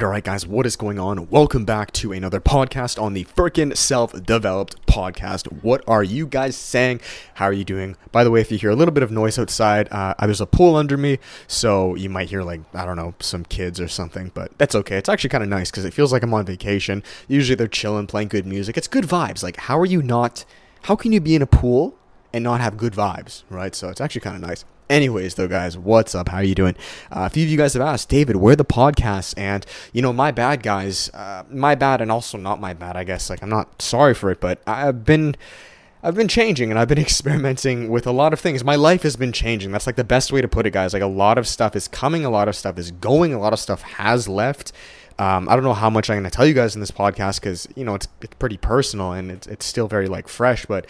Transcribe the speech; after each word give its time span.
And 0.00 0.06
alright, 0.06 0.24
guys, 0.24 0.46
what 0.46 0.64
is 0.64 0.76
going 0.76 0.98
on? 0.98 1.28
Welcome 1.28 1.66
back 1.66 1.92
to 1.92 2.10
another 2.12 2.40
podcast 2.40 2.98
on 2.98 3.12
the 3.12 3.24
Firkin 3.24 3.76
Self 3.76 4.14
Developed 4.24 4.86
Podcast. 4.86 5.62
What 5.62 5.84
are 5.86 6.02
you 6.02 6.26
guys 6.26 6.56
saying? 6.56 7.02
How 7.34 7.44
are 7.44 7.52
you 7.52 7.64
doing? 7.64 7.96
By 8.10 8.24
the 8.24 8.30
way, 8.30 8.40
if 8.40 8.50
you 8.50 8.56
hear 8.56 8.70
a 8.70 8.74
little 8.74 8.94
bit 8.94 9.02
of 9.02 9.10
noise 9.10 9.38
outside, 9.38 9.88
uh, 9.92 10.14
there's 10.20 10.40
a 10.40 10.46
pool 10.46 10.74
under 10.74 10.96
me, 10.96 11.18
so 11.46 11.96
you 11.96 12.08
might 12.08 12.30
hear, 12.30 12.42
like, 12.42 12.62
I 12.74 12.86
don't 12.86 12.96
know, 12.96 13.12
some 13.20 13.44
kids 13.44 13.78
or 13.78 13.88
something, 13.88 14.30
but 14.32 14.56
that's 14.56 14.74
okay. 14.74 14.96
It's 14.96 15.10
actually 15.10 15.28
kind 15.28 15.44
of 15.44 15.50
nice 15.50 15.70
because 15.70 15.84
it 15.84 15.92
feels 15.92 16.14
like 16.14 16.22
I'm 16.22 16.32
on 16.32 16.46
vacation. 16.46 17.02
Usually 17.28 17.54
they're 17.54 17.68
chilling, 17.68 18.06
playing 18.06 18.28
good 18.28 18.46
music. 18.46 18.78
It's 18.78 18.88
good 18.88 19.04
vibes. 19.04 19.42
Like, 19.42 19.58
how 19.58 19.78
are 19.78 19.84
you 19.84 20.00
not, 20.00 20.46
how 20.84 20.96
can 20.96 21.12
you 21.12 21.20
be 21.20 21.34
in 21.34 21.42
a 21.42 21.46
pool 21.46 21.94
and 22.32 22.42
not 22.42 22.62
have 22.62 22.78
good 22.78 22.94
vibes, 22.94 23.42
right? 23.50 23.74
So 23.74 23.90
it's 23.90 24.00
actually 24.00 24.22
kind 24.22 24.36
of 24.36 24.40
nice. 24.48 24.64
Anyways, 24.90 25.36
though, 25.36 25.46
guys, 25.46 25.78
what's 25.78 26.16
up? 26.16 26.30
How 26.30 26.38
are 26.38 26.44
you 26.44 26.56
doing? 26.56 26.74
Uh, 27.12 27.20
a 27.20 27.30
few 27.30 27.44
of 27.44 27.48
you 27.48 27.56
guys 27.56 27.74
have 27.74 27.82
asked, 27.82 28.08
David, 28.08 28.34
where 28.34 28.56
the 28.56 28.64
podcast? 28.64 29.34
And 29.38 29.64
you 29.92 30.02
know, 30.02 30.12
my 30.12 30.32
bad, 30.32 30.64
guys. 30.64 31.08
Uh, 31.14 31.44
my 31.48 31.76
bad, 31.76 32.00
and 32.00 32.10
also 32.10 32.36
not 32.36 32.60
my 32.60 32.74
bad. 32.74 32.96
I 32.96 33.04
guess. 33.04 33.30
Like, 33.30 33.40
I'm 33.40 33.48
not 33.48 33.80
sorry 33.80 34.14
for 34.14 34.32
it, 34.32 34.40
but 34.40 34.60
I've 34.66 35.04
been. 35.04 35.36
I've 36.02 36.14
been 36.14 36.28
changing 36.28 36.70
and 36.70 36.78
I've 36.78 36.88
been 36.88 36.98
experimenting 37.08 37.90
with 37.90 38.06
a 38.06 38.10
lot 38.10 38.32
of 38.32 38.40
things. 38.40 38.64
My 38.64 38.74
life 38.74 39.02
has 39.02 39.16
been 39.16 39.32
changing. 39.32 39.70
That's 39.70 39.86
like 39.86 39.96
the 39.96 40.02
best 40.02 40.32
way 40.32 40.40
to 40.40 40.48
put 40.48 40.66
it, 40.66 40.70
guys. 40.70 40.94
Like 40.94 41.02
a 41.02 41.06
lot 41.06 41.36
of 41.36 41.46
stuff 41.46 41.76
is 41.76 41.88
coming, 41.88 42.24
a 42.24 42.30
lot 42.30 42.48
of 42.48 42.56
stuff 42.56 42.78
is 42.78 42.90
going, 42.90 43.34
a 43.34 43.38
lot 43.38 43.52
of 43.52 43.60
stuff 43.60 43.82
has 43.82 44.26
left. 44.26 44.72
Um, 45.18 45.46
I 45.46 45.54
don't 45.54 45.62
know 45.62 45.74
how 45.74 45.90
much 45.90 46.08
I'm 46.08 46.14
going 46.14 46.24
to 46.24 46.30
tell 46.30 46.46
you 46.46 46.54
guys 46.54 46.74
in 46.74 46.80
this 46.80 46.90
podcast 46.90 47.38
because 47.38 47.68
you 47.76 47.84
know 47.84 47.94
it's 47.94 48.08
it's 48.22 48.34
pretty 48.36 48.56
personal 48.56 49.12
and 49.12 49.30
it's 49.30 49.46
it's 49.46 49.66
still 49.66 49.86
very 49.86 50.08
like 50.08 50.26
fresh. 50.26 50.64
But 50.64 50.86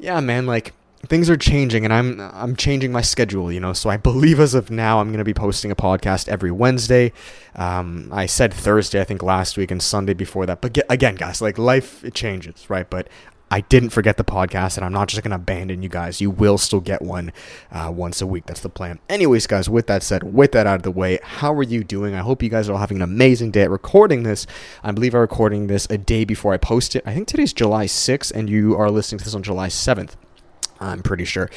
yeah, 0.00 0.18
man, 0.18 0.44
like 0.44 0.74
things 1.06 1.30
are 1.30 1.36
changing 1.36 1.84
and 1.84 1.92
I'm 1.92 2.20
I'm 2.20 2.56
changing 2.56 2.90
my 2.92 3.02
schedule, 3.02 3.52
you 3.52 3.60
know. 3.60 3.72
So 3.72 3.88
I 3.90 3.96
believe 3.96 4.40
as 4.40 4.54
of 4.54 4.70
now 4.70 5.00
I'm 5.00 5.08
going 5.08 5.18
to 5.18 5.24
be 5.24 5.34
posting 5.34 5.70
a 5.70 5.76
podcast 5.76 6.28
every 6.28 6.50
Wednesday. 6.50 7.12
Um, 7.54 8.08
I 8.12 8.26
said 8.26 8.52
Thursday 8.52 9.00
I 9.00 9.04
think 9.04 9.22
last 9.22 9.56
week 9.56 9.70
and 9.70 9.82
Sunday 9.82 10.14
before 10.14 10.46
that. 10.46 10.60
But 10.60 10.72
get, 10.72 10.86
again, 10.88 11.14
guys, 11.14 11.40
like 11.40 11.58
life 11.58 12.02
it 12.04 12.14
changes, 12.14 12.68
right? 12.68 12.88
But 12.88 13.08
I 13.50 13.62
didn't 13.62 13.90
forget 13.90 14.18
the 14.18 14.24
podcast, 14.24 14.76
and 14.76 14.84
I'm 14.84 14.92
not 14.92 15.08
just 15.08 15.22
going 15.22 15.30
to 15.30 15.36
abandon 15.36 15.82
you 15.82 15.88
guys. 15.88 16.20
You 16.20 16.30
will 16.30 16.58
still 16.58 16.80
get 16.80 17.00
one 17.00 17.32
uh, 17.72 17.90
once 17.94 18.20
a 18.20 18.26
week. 18.26 18.44
That's 18.44 18.60
the 18.60 18.68
plan. 18.68 18.98
Anyways, 19.08 19.46
guys, 19.46 19.70
with 19.70 19.86
that 19.86 20.02
said, 20.02 20.34
with 20.34 20.52
that 20.52 20.66
out 20.66 20.76
of 20.76 20.82
the 20.82 20.90
way, 20.90 21.18
how 21.22 21.54
are 21.54 21.62
you 21.62 21.82
doing? 21.82 22.14
I 22.14 22.18
hope 22.18 22.42
you 22.42 22.50
guys 22.50 22.68
are 22.68 22.72
all 22.72 22.78
having 22.78 22.98
an 22.98 23.02
amazing 23.02 23.52
day 23.52 23.62
at 23.62 23.70
recording 23.70 24.22
this. 24.22 24.46
I 24.82 24.92
believe 24.92 25.14
I'm 25.14 25.22
recording 25.22 25.66
this 25.66 25.86
a 25.88 25.96
day 25.96 26.26
before 26.26 26.52
I 26.52 26.58
post 26.58 26.94
it. 26.94 27.02
I 27.06 27.14
think 27.14 27.26
today's 27.26 27.54
July 27.54 27.86
6th, 27.86 28.32
and 28.32 28.50
you 28.50 28.76
are 28.76 28.90
listening 28.90 29.20
to 29.20 29.24
this 29.24 29.34
on 29.34 29.42
July 29.42 29.68
7th. 29.68 30.12
I'm 30.80 31.02
pretty 31.02 31.24
sure. 31.24 31.50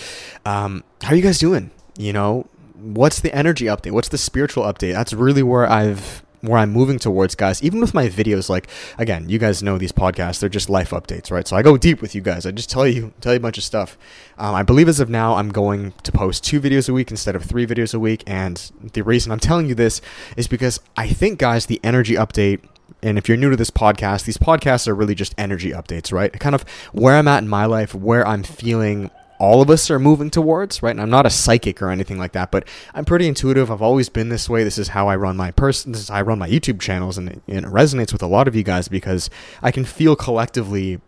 Um, 0.45 0.83
how 1.02 1.14
are 1.14 1.16
you 1.16 1.22
guys 1.22 1.39
doing? 1.39 1.72
You 1.97 2.14
know, 2.14 2.47
what's 2.75 3.19
the 3.19 3.33
energy 3.33 3.66
update? 3.66 3.91
What's 3.91 4.09
the 4.09 4.17
spiritual 4.17 4.64
update? 4.64 4.94
That's 4.94 5.14
really 5.14 5.44
where 5.44 5.67
I've 5.67 6.23
where 6.41 6.58
I'm 6.58 6.72
moving 6.72 6.97
towards, 6.97 7.36
guys. 7.36 7.61
Even 7.61 7.80
with 7.80 7.94
my 7.94 8.09
videos, 8.09 8.49
like 8.49 8.67
again, 8.97 9.30
you 9.30 9.38
guys 9.38 9.61
know 9.61 9.77
these 9.77 9.92
podcasts; 9.92 10.39
they're 10.39 10.49
just 10.49 10.69
life 10.69 10.89
updates, 10.89 11.31
right? 11.31 11.47
So 11.47 11.55
I 11.55 11.61
go 11.61 11.77
deep 11.77 12.02
with 12.02 12.16
you 12.16 12.22
guys. 12.22 12.45
I 12.45 12.52
just 12.52 12.69
tell 12.69 12.88
you 12.88 13.14
tell 13.22 13.33
you 13.33 13.38
a 13.38 13.42
bunch 13.42 13.58
of 13.58 13.64
stuff. 13.64 13.97
Um, 14.38 14.55
I 14.55 14.64
believe 14.64 14.89
as 14.89 14.99
of 14.99 15.09
now, 15.09 15.36
I'm 15.36 15.49
going 15.49 15.94
to 16.03 16.11
post 16.11 16.44
two 16.44 16.59
videos 16.59 16.89
a 16.89 16.94
week 16.94 17.11
instead 17.11 17.36
of 17.36 17.44
three 17.44 17.67
videos 17.67 17.94
a 17.94 17.99
week. 17.99 18.23
And 18.25 18.72
the 18.94 19.03
reason 19.03 19.31
I'm 19.31 19.39
telling 19.39 19.67
you 19.67 19.75
this 19.75 20.02
is 20.36 20.47
because 20.47 20.80
I 20.97 21.08
think, 21.08 21.39
guys, 21.39 21.67
the 21.67 21.80
energy 21.83 22.16
update 22.16 22.61
and 23.03 23.17
if 23.17 23.27
you're 23.27 23.38
new 23.38 23.49
to 23.49 23.55
this 23.55 23.71
podcast, 23.71 24.25
these 24.25 24.38
podcasts 24.38 24.88
are 24.88 24.95
really 24.95 25.16
just 25.16 25.33
energy 25.38 25.71
updates, 25.71 26.11
right? 26.11 26.31
Kind 26.39 26.55
of 26.55 26.63
where 26.91 27.16
I'm 27.16 27.27
at 27.27 27.43
in 27.43 27.49
my 27.49 27.66
life, 27.66 27.95
where 27.95 28.27
I'm 28.27 28.43
feeling 28.43 29.09
all 29.39 29.63
of 29.63 29.71
us 29.71 29.89
are 29.89 29.97
moving 29.97 30.30
towards, 30.30 30.83
right? 30.83 30.91
And 30.91 31.02
I'm 31.02 31.09
not 31.09 31.25
a 31.25 31.31
psychic 31.31 31.81
or 31.81 31.89
anything 31.89 32.19
like 32.19 32.33
that, 32.33 32.52
but 32.52 32.67
I'm 32.93 33.05
pretty 33.05 33.27
intuitive. 33.27 33.71
I've 33.71 33.81
always 33.81 34.08
been 34.08 34.30
this 34.30 34.47
way. 34.47 34.63
This 34.63 34.77
is 34.77 34.89
how 34.89 35.08
I 35.08 35.16
run 35.16 35.35
my 35.35 35.49
person. 35.49 35.93
This 35.93 36.02
is 36.02 36.09
how 36.09 36.17
I 36.17 36.21
run 36.21 36.38
my 36.38 36.47
YouTube 36.47 36.80
channels, 36.80 37.17
and 37.17 37.27
it, 37.27 37.41
and 37.47 37.66
it 37.66 37.71
resonates 37.71 38.13
with 38.13 38.21
a 38.21 38.27
lot 38.27 38.47
of 38.47 38.55
you 38.55 38.61
guys 38.61 38.88
because 38.88 39.31
I 39.63 39.71
can 39.71 39.83
feel 39.83 40.15
collectively 40.15 41.02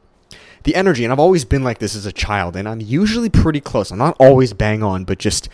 the 0.63 0.73
energy. 0.73 1.03
And 1.03 1.13
I've 1.13 1.19
always 1.19 1.45
been 1.45 1.63
like 1.63 1.77
this 1.77 1.95
as 1.95 2.07
a 2.07 2.11
child, 2.11 2.55
and 2.55 2.67
I'm 2.67 2.81
usually 2.81 3.29
pretty 3.29 3.61
close. 3.61 3.91
I'm 3.91 3.99
not 3.99 4.15
always 4.19 4.51
bang 4.51 4.81
on, 4.81 5.03
but 5.05 5.19
just 5.19 5.47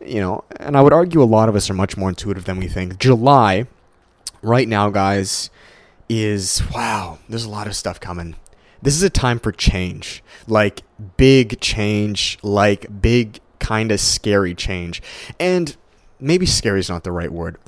you 0.00 0.20
know. 0.20 0.44
And 0.60 0.76
I 0.76 0.82
would 0.82 0.92
argue 0.92 1.20
a 1.20 1.24
lot 1.24 1.48
of 1.48 1.56
us 1.56 1.68
are 1.68 1.74
much 1.74 1.96
more 1.96 2.10
intuitive 2.10 2.44
than 2.44 2.58
we 2.58 2.68
think. 2.68 2.96
July, 3.00 3.66
right 4.40 4.68
now, 4.68 4.88
guys 4.88 5.50
is 6.10 6.60
wow, 6.74 7.18
there's 7.28 7.44
a 7.44 7.48
lot 7.48 7.68
of 7.68 7.76
stuff 7.76 8.00
coming. 8.00 8.34
This 8.82 8.96
is 8.96 9.02
a 9.02 9.10
time 9.10 9.38
for 9.38 9.52
change, 9.52 10.24
like 10.48 10.82
big 11.16 11.60
change, 11.60 12.36
like 12.42 13.00
big 13.00 13.38
kind 13.60 13.92
of 13.92 14.00
scary 14.00 14.54
change. 14.54 15.00
And 15.38 15.76
maybe 16.18 16.46
scary 16.46 16.80
is 16.80 16.88
not 16.88 17.04
the 17.04 17.12
right 17.12 17.32
word. 17.32 17.58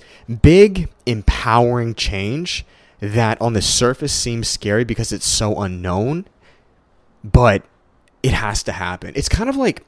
Big, 0.42 0.90
empowering 1.06 1.94
change 1.94 2.66
that 2.98 3.40
on 3.40 3.52
the 3.52 3.62
surface 3.62 4.12
seems 4.12 4.48
scary 4.48 4.84
because 4.84 5.12
it's 5.12 5.26
so 5.26 5.60
unknown, 5.60 6.26
but 7.22 7.62
it 8.24 8.32
has 8.32 8.64
to 8.64 8.72
happen. 8.72 9.12
It's 9.14 9.28
kind 9.28 9.48
of 9.48 9.56
like, 9.56 9.84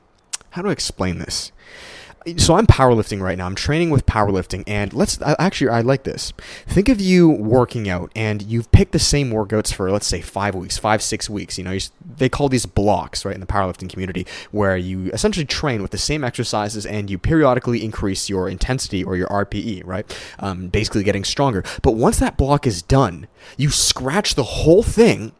how 0.51 0.63
do 0.63 0.69
I 0.69 0.73
explain 0.73 1.19
this? 1.19 1.51
So 2.39 2.55
I'm 2.55 2.67
powerlifting 2.67 3.21
right 3.21 3.37
now. 3.37 3.47
I'm 3.47 3.55
training 3.55 3.91
with 3.91 4.07
powerlifting, 4.07 4.65
and 4.67 4.93
let's 4.93 5.19
actually 5.23 5.69
I 5.69 5.83
like 5.83 6.05
this. 6.05 6.33
Think 6.67 6.89
of 6.89 7.01
you 7.01 7.29
working 7.29 7.89
out, 7.89 8.11
and 8.17 8.43
you've 8.43 8.71
picked 8.73 8.93
the 8.93 8.99
same 8.99 9.31
workouts 9.31 9.73
for 9.73 9.91
let's 9.91 10.07
say 10.07 10.21
five 10.21 10.55
weeks, 10.55 10.79
five 10.79 11.03
six 11.03 11.29
weeks. 11.29 11.59
You 11.59 11.65
know, 11.65 11.73
you, 11.73 11.81
they 12.17 12.29
call 12.29 12.49
these 12.49 12.67
blocks, 12.67 13.25
right, 13.25 13.35
in 13.35 13.41
the 13.41 13.47
powerlifting 13.47 13.91
community, 13.91 14.27
where 14.53 14.77
you 14.77 15.11
essentially 15.11 15.45
train 15.45 15.83
with 15.83 15.91
the 15.91 15.99
same 15.99 16.25
exercises, 16.25 16.87
and 16.87 17.11
you 17.11 17.19
periodically 17.19 17.85
increase 17.85 18.29
your 18.29 18.49
intensity 18.49 19.05
or 19.05 19.17
your 19.17 19.29
RPE, 19.29 19.83
right? 19.85 20.19
Um, 20.39 20.69
basically 20.69 21.05
getting 21.05 21.25
stronger. 21.25 21.63
But 21.83 21.93
once 21.93 22.19
that 22.19 22.37
block 22.37 22.67
is 22.67 22.81
done, 22.81 23.27
you 23.57 23.71
scratch 23.71 24.35
the 24.35 24.45
whole 24.45 24.83
thing, 24.83 25.33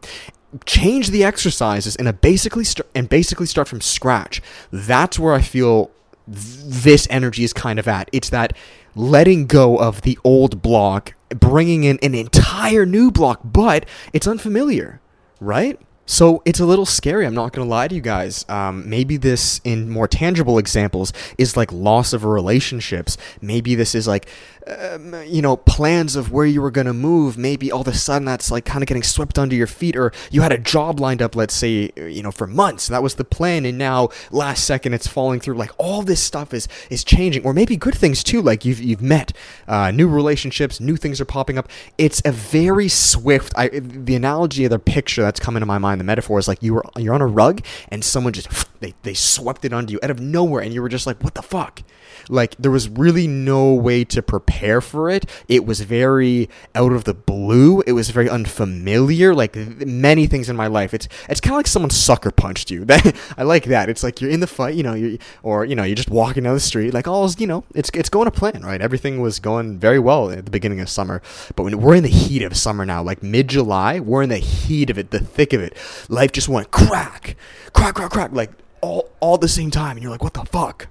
change 0.67 1.11
the 1.11 1.25
exercises 1.25 1.97
and 1.97 2.21
basically 2.21 2.65
st- 2.65 2.87
and 2.95 3.09
basically 3.09 3.47
start 3.47 3.69
from 3.69 3.81
scratch. 3.81 4.43
That's 4.71 5.19
where 5.19 5.35
I 5.35 5.41
feel 5.41 5.91
this 6.27 7.07
energy 7.11 7.45
is 7.45 7.53
kind 7.53 7.79
of 7.79 7.87
at. 7.89 8.09
It's 8.13 8.31
that 8.31 8.57
letting 8.95 9.47
go 9.47 9.77
of 9.77 10.03
the 10.03 10.19
old 10.25 10.63
block, 10.63 11.15
bringing 11.29 11.85
in 11.85 11.99
an 12.03 12.15
entire 12.15 12.87
new 12.87 13.11
block, 13.11 13.41
but 13.45 13.87
it's 14.13 14.27
unfamiliar, 14.27 15.01
right? 15.41 15.81
So 16.07 16.43
it's 16.45 16.61
a 16.61 16.67
little 16.67 16.87
scary. 16.87 17.27
I'm 17.27 17.35
not 17.35 17.53
going 17.53 17.67
to 17.67 17.71
lie 17.71 17.89
to 17.89 17.95
you 17.95 18.01
guys. 18.01 18.45
Um, 18.49 18.89
maybe 18.89 19.17
this, 19.17 19.61
in 19.65 19.89
more 19.89 20.07
tangible 20.07 20.59
examples, 20.59 21.13
is 21.39 21.57
like 21.57 21.73
loss 21.73 22.13
of 22.13 22.25
relationships. 22.25 23.17
Maybe 23.41 23.75
this 23.75 23.95
is 23.95 24.07
like, 24.07 24.29
um, 24.67 25.15
you 25.27 25.43
know, 25.43 25.57
plans 25.57 26.17
of 26.17 26.31
where 26.31 26.47
you 26.47 26.61
were 26.61 26.71
going 26.71 26.87
to 26.87 26.93
move. 26.93 27.37
Maybe 27.39 27.71
all 27.73 27.83
of 27.83 27.89
a 27.89 27.95
sudden 27.95 28.25
that's 28.25 28.51
like 28.51 28.65
kind 28.65 28.83
of 28.83 28.87
getting 28.87 29.03
swept 29.03 29.39
under 29.39 29.55
your 29.55 29.67
feet, 29.67 29.97
or 29.97 30.13
you 30.31 30.43
had 30.43 30.53
a 30.53 30.59
job 30.59 31.01
lined 31.01 31.23
up, 31.23 31.37
let's 31.37 31.55
say, 31.55 31.91
you 31.97 32.23
know, 32.23 32.31
for 32.31 32.47
months. 32.47 32.89
That 32.89 33.03
was 33.03 33.15
the 33.15 33.25
plan, 33.25 33.65
and 33.65 33.79
now 33.79 34.09
last 34.31 34.65
second 34.65 34.95
it's 34.95 35.07
falling 35.07 35.41
through. 35.41 35.55
Like 35.55 35.73
all 35.79 36.03
this 36.03 36.23
stuff 36.23 36.55
is 36.55 36.69
is 36.91 37.05
changing, 37.05 37.45
or 37.45 37.53
maybe 37.53 37.77
good 37.77 37.95
things 37.95 38.23
too. 38.23 38.41
Like 38.41 38.65
you've 38.65 38.81
you've 38.81 39.03
met 39.03 39.33
uh, 39.69 39.91
new 39.91 40.09
relationships, 40.09 40.81
new 40.81 40.97
things 40.97 41.21
are 41.21 41.27
popping 41.27 41.59
up. 41.59 41.69
It's 41.99 42.23
a 42.25 42.33
very 42.33 42.89
swift. 42.89 43.53
I, 43.57 43.69
the 43.69 44.15
analogy 44.15 44.65
of 44.65 44.71
the 44.71 44.79
picture 44.79 45.23
that's 45.23 45.41
coming 45.41 45.61
to 45.61 45.67
my 45.67 45.79
mind 45.79 45.94
the 45.99 46.05
metaphor 46.05 46.39
is 46.39 46.49
like 46.49 46.63
you 46.63 46.75
were 46.75 46.85
you're 46.97 47.15
on 47.15 47.21
a 47.21 47.27
rug 47.27 47.61
and 47.89 48.05
someone 48.05 48.33
just 48.33 48.49
they, 48.81 48.95
they 49.03 49.15
swept 49.15 49.65
it 49.65 49.73
onto 49.73 49.93
you 49.93 50.01
out 50.03 50.11
of 50.11 50.21
nowhere 50.21 50.63
and 50.63 50.75
you 50.75 50.83
were 50.83 50.89
just 50.89 51.07
like 51.07 51.23
what 51.23 51.35
the 51.35 51.43
fuck 51.43 51.83
like 52.29 52.57
there 52.57 52.71
was 52.71 52.89
really 52.89 53.27
no 53.27 53.73
way 53.73 54.05
to 54.05 54.23
prepare 54.23 54.81
for 54.81 55.11
it. 55.11 55.29
It 55.49 55.67
was 55.67 55.81
very 55.81 56.49
out 56.75 56.93
of 56.93 57.05
the 57.05 57.15
blue. 57.15 57.83
It 57.87 57.93
was 57.93 58.11
very 58.11 58.29
unfamiliar. 58.29 59.35
Like 59.35 59.57
many 59.57 60.27
things 60.27 60.49
in 60.49 60.57
my 60.57 60.67
life. 60.67 60.95
It's 60.95 61.09
it's 61.29 61.41
kind 61.41 61.55
of 61.55 61.59
like 61.59 61.67
someone 61.67 61.91
sucker 61.91 62.31
punched 62.31 62.71
you. 62.71 62.87
I 63.37 63.43
like 63.43 63.65
that. 63.65 63.89
It's 63.89 64.03
like 64.03 64.21
you're 64.21 64.31
in 64.31 64.41
the 64.41 64.47
fight 64.47 64.75
you 64.75 64.83
know 64.83 64.95
you 64.95 65.19
or 65.43 65.65
you 65.65 65.75
know 65.75 65.83
you're 65.83 65.97
just 65.97 66.11
walking 66.11 66.45
down 66.45 66.55
the 66.55 66.61
street 66.61 66.95
like 66.95 67.09
all 67.09 67.31
you 67.39 67.47
know 67.47 67.65
it's 67.75 67.91
it's 67.95 68.09
going 68.09 68.27
to 68.27 68.31
plan 68.31 68.63
right? 68.63 68.81
Everything 68.81 69.21
was 69.21 69.39
going 69.41 69.79
very 69.79 69.99
well 69.99 70.31
at 70.31 70.45
the 70.45 70.51
beginning 70.51 70.81
of 70.81 70.89
summer. 70.89 71.23
But 71.57 71.65
when 71.65 71.81
we're 71.81 71.95
in 71.95 72.03
the 72.03 72.09
heat 72.09 72.43
of 72.43 72.57
summer 72.57 72.85
now 72.85 73.03
like 73.03 73.23
mid 73.23 73.49
july 73.49 74.01
we're 74.01 74.23
in 74.23 74.29
the 74.29 74.39
heat 74.39 74.91
of 74.91 74.99
it 74.99 75.11
the 75.11 75.21
thick 75.21 75.53
of 75.53 75.61
it. 75.61 75.77
Life 76.09 76.33
just 76.33 76.49
went 76.49 76.71
crack 76.71 77.37
crack 77.73 77.95
crack 77.95 78.11
crack 78.11 78.33
like 78.33 78.51
all 78.81 79.11
all 79.21 79.39
the 79.39 79.49
same 79.49 79.71
time. 79.71 79.97
And 79.97 80.03
you're 80.03 80.13
like 80.13 80.23
what 80.23 80.35
the 80.35 80.45
fuck 80.45 80.89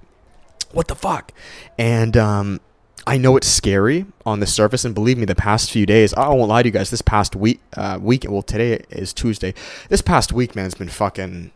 what 0.74 0.88
the 0.88 0.94
fuck? 0.94 1.32
And 1.78 2.16
um, 2.16 2.60
I 3.06 3.18
know 3.18 3.36
it's 3.36 3.46
scary 3.46 4.06
on 4.24 4.40
the 4.40 4.46
surface, 4.46 4.84
and 4.84 4.94
believe 4.94 5.18
me, 5.18 5.24
the 5.24 5.34
past 5.34 5.70
few 5.70 5.86
days, 5.86 6.14
I 6.14 6.28
won't 6.28 6.48
lie 6.48 6.62
to 6.62 6.68
you 6.68 6.72
guys. 6.72 6.90
This 6.90 7.02
past 7.02 7.36
week, 7.36 7.60
uh, 7.76 7.98
week, 8.00 8.24
well, 8.28 8.42
today 8.42 8.82
is 8.90 9.12
Tuesday. 9.12 9.54
This 9.88 10.00
past 10.00 10.32
week, 10.32 10.56
man, 10.56 10.64
has 10.64 10.74
been 10.74 10.88
fucking. 10.88 11.52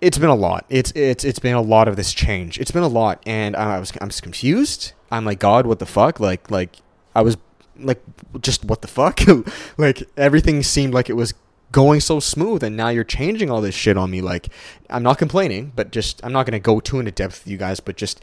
It's 0.00 0.18
been 0.18 0.30
a 0.30 0.34
lot. 0.34 0.66
It's 0.68 0.90
it's 0.92 1.24
it's 1.24 1.38
been 1.38 1.54
a 1.54 1.62
lot 1.62 1.88
of 1.88 1.96
this 1.96 2.12
change. 2.12 2.58
It's 2.58 2.72
been 2.72 2.82
a 2.82 2.88
lot, 2.88 3.22
and 3.24 3.54
I 3.56 3.78
was 3.78 3.92
I'm 4.00 4.08
just 4.08 4.22
confused. 4.22 4.92
I'm 5.10 5.24
like, 5.24 5.38
God, 5.38 5.66
what 5.66 5.78
the 5.78 5.86
fuck? 5.86 6.18
Like 6.18 6.50
like 6.50 6.76
I 7.14 7.22
was 7.22 7.36
like, 7.78 8.02
just 8.40 8.64
what 8.64 8.82
the 8.82 8.88
fuck? 8.88 9.20
like 9.78 10.02
everything 10.16 10.62
seemed 10.62 10.92
like 10.92 11.08
it 11.08 11.14
was 11.14 11.34
going 11.70 12.00
so 12.00 12.20
smooth 12.20 12.62
and 12.62 12.76
now 12.76 12.90
you're 12.90 13.02
changing 13.02 13.50
all 13.50 13.62
this 13.62 13.74
shit 13.74 13.96
on 13.96 14.10
me 14.10 14.20
like 14.20 14.48
i'm 14.90 15.02
not 15.02 15.16
complaining 15.16 15.72
but 15.74 15.90
just 15.90 16.22
i'm 16.22 16.30
not 16.30 16.44
going 16.44 16.52
to 16.52 16.60
go 16.60 16.78
too 16.80 16.98
into 16.98 17.10
depth 17.10 17.44
with 17.44 17.50
you 17.50 17.56
guys 17.56 17.80
but 17.80 17.96
just 17.96 18.22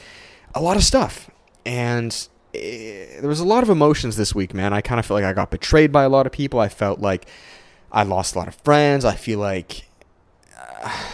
a 0.55 0.61
lot 0.61 0.77
of 0.77 0.83
stuff. 0.83 1.29
And 1.65 2.15
eh, 2.53 3.19
there 3.19 3.29
was 3.29 3.39
a 3.39 3.45
lot 3.45 3.63
of 3.63 3.69
emotions 3.69 4.15
this 4.15 4.33
week, 4.33 4.53
man. 4.53 4.73
I 4.73 4.81
kind 4.81 4.99
of 4.99 5.05
felt 5.05 5.21
like 5.21 5.29
I 5.29 5.33
got 5.33 5.51
betrayed 5.51 5.91
by 5.91 6.03
a 6.03 6.09
lot 6.09 6.25
of 6.25 6.31
people. 6.31 6.59
I 6.59 6.69
felt 6.69 6.99
like 6.99 7.27
I 7.91 8.03
lost 8.03 8.35
a 8.35 8.39
lot 8.39 8.47
of 8.47 8.55
friends. 8.55 9.05
I 9.05 9.15
feel 9.15 9.39
like 9.39 9.89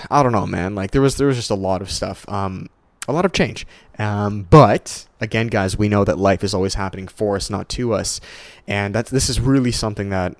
I 0.10 0.24
don't 0.24 0.32
know, 0.32 0.46
man. 0.46 0.76
Like 0.76 0.92
there 0.92 1.02
was 1.02 1.18
there 1.18 1.28
was 1.28 1.38
just 1.38 1.50
a 1.50 1.56
lot 1.56 1.82
of 1.82 1.92
stuff, 1.92 2.28
um, 2.30 2.70
a 3.08 3.14
lot 3.14 3.26
of 3.26 3.34
change. 3.34 3.66
Um, 3.98 4.44
but 4.44 5.08
again, 5.22 5.48
guys, 5.48 5.78
we 5.78 5.90
know 5.90 6.04
that 6.04 6.18
life 6.18 6.44
is 6.44 6.54
always 6.54 6.76
happening 6.76 7.08
for 7.08 7.36
us, 7.36 7.50
not 7.50 7.70
to 7.70 7.94
us, 7.94 8.20
and 8.68 8.94
that's 8.94 9.10
this 9.10 9.30
is 9.30 9.40
really 9.40 9.72
something 9.72 10.10
that 10.10 10.36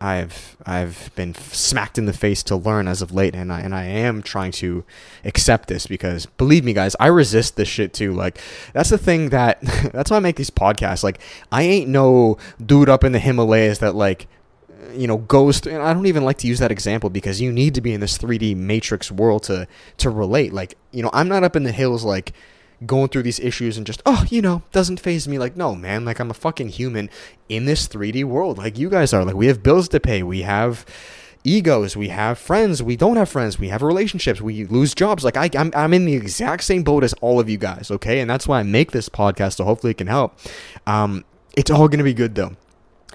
I've 0.00 0.56
I've 0.64 1.10
been 1.16 1.34
smacked 1.34 1.98
in 1.98 2.06
the 2.06 2.12
face 2.12 2.42
to 2.44 2.56
learn 2.56 2.86
as 2.86 3.02
of 3.02 3.12
late, 3.12 3.34
and 3.34 3.52
I 3.52 3.60
and 3.60 3.74
I 3.74 3.84
am 3.84 4.22
trying 4.22 4.52
to 4.52 4.84
accept 5.24 5.68
this 5.68 5.86
because 5.86 6.26
believe 6.26 6.64
me, 6.64 6.72
guys, 6.72 6.94
I 7.00 7.08
resist 7.08 7.56
this 7.56 7.68
shit 7.68 7.92
too. 7.92 8.12
Like 8.12 8.38
that's 8.72 8.90
the 8.90 8.98
thing 8.98 9.30
that 9.30 9.60
that's 9.92 10.10
why 10.10 10.18
I 10.18 10.20
make 10.20 10.36
these 10.36 10.50
podcasts. 10.50 11.02
Like 11.02 11.20
I 11.50 11.62
ain't 11.62 11.88
no 11.88 12.38
dude 12.64 12.88
up 12.88 13.02
in 13.02 13.12
the 13.12 13.18
Himalayas 13.18 13.80
that 13.80 13.94
like 13.94 14.28
you 14.92 15.06
know 15.06 15.18
goes 15.18 15.58
through, 15.58 15.74
and 15.74 15.82
I 15.82 15.92
don't 15.92 16.06
even 16.06 16.24
like 16.24 16.38
to 16.38 16.46
use 16.46 16.60
that 16.60 16.70
example 16.70 17.10
because 17.10 17.40
you 17.40 17.52
need 17.52 17.74
to 17.74 17.80
be 17.80 17.92
in 17.92 18.00
this 18.00 18.18
3D 18.18 18.56
matrix 18.56 19.10
world 19.10 19.42
to 19.44 19.66
to 19.98 20.10
relate 20.10 20.52
like 20.52 20.76
you 20.92 21.02
know 21.02 21.10
I'm 21.12 21.28
not 21.28 21.44
up 21.44 21.56
in 21.56 21.64
the 21.64 21.72
hills 21.72 22.04
like 22.04 22.32
going 22.86 23.08
through 23.08 23.22
these 23.22 23.40
issues 23.40 23.76
and 23.76 23.86
just 23.86 24.02
oh 24.06 24.24
you 24.30 24.40
know 24.40 24.62
doesn't 24.72 25.00
faze 25.00 25.26
me 25.26 25.38
like 25.38 25.56
no 25.56 25.74
man 25.74 26.04
like 26.04 26.20
I'm 26.20 26.30
a 26.30 26.34
fucking 26.34 26.68
human 26.68 27.10
in 27.48 27.64
this 27.64 27.88
3D 27.88 28.24
world 28.24 28.58
like 28.58 28.78
you 28.78 28.88
guys 28.88 29.12
are 29.12 29.24
like 29.24 29.34
we 29.34 29.46
have 29.46 29.62
bills 29.62 29.88
to 29.88 30.00
pay 30.00 30.22
we 30.22 30.42
have 30.42 30.86
egos 31.44 31.96
we 31.96 32.08
have 32.08 32.38
friends 32.38 32.82
we 32.82 32.96
don't 32.96 33.16
have 33.16 33.28
friends 33.28 33.58
we 33.58 33.68
have 33.68 33.82
relationships 33.82 34.40
we 34.40 34.64
lose 34.66 34.94
jobs 34.94 35.24
like 35.24 35.36
I, 35.36 35.48
I'm, 35.54 35.72
I'm 35.74 35.94
in 35.94 36.04
the 36.04 36.14
exact 36.14 36.64
same 36.64 36.82
boat 36.82 37.04
as 37.04 37.14
all 37.14 37.40
of 37.40 37.48
you 37.48 37.56
guys 37.56 37.90
okay 37.90 38.20
and 38.20 38.28
that's 38.28 38.46
why 38.46 38.58
i 38.60 38.62
make 38.64 38.90
this 38.90 39.08
podcast 39.08 39.54
so 39.54 39.64
hopefully 39.64 39.92
it 39.92 39.98
can 39.98 40.08
help 40.08 40.38
um, 40.86 41.24
it's 41.56 41.70
all 41.70 41.88
gonna 41.88 42.04
be 42.04 42.12
good 42.12 42.34
though 42.34 42.56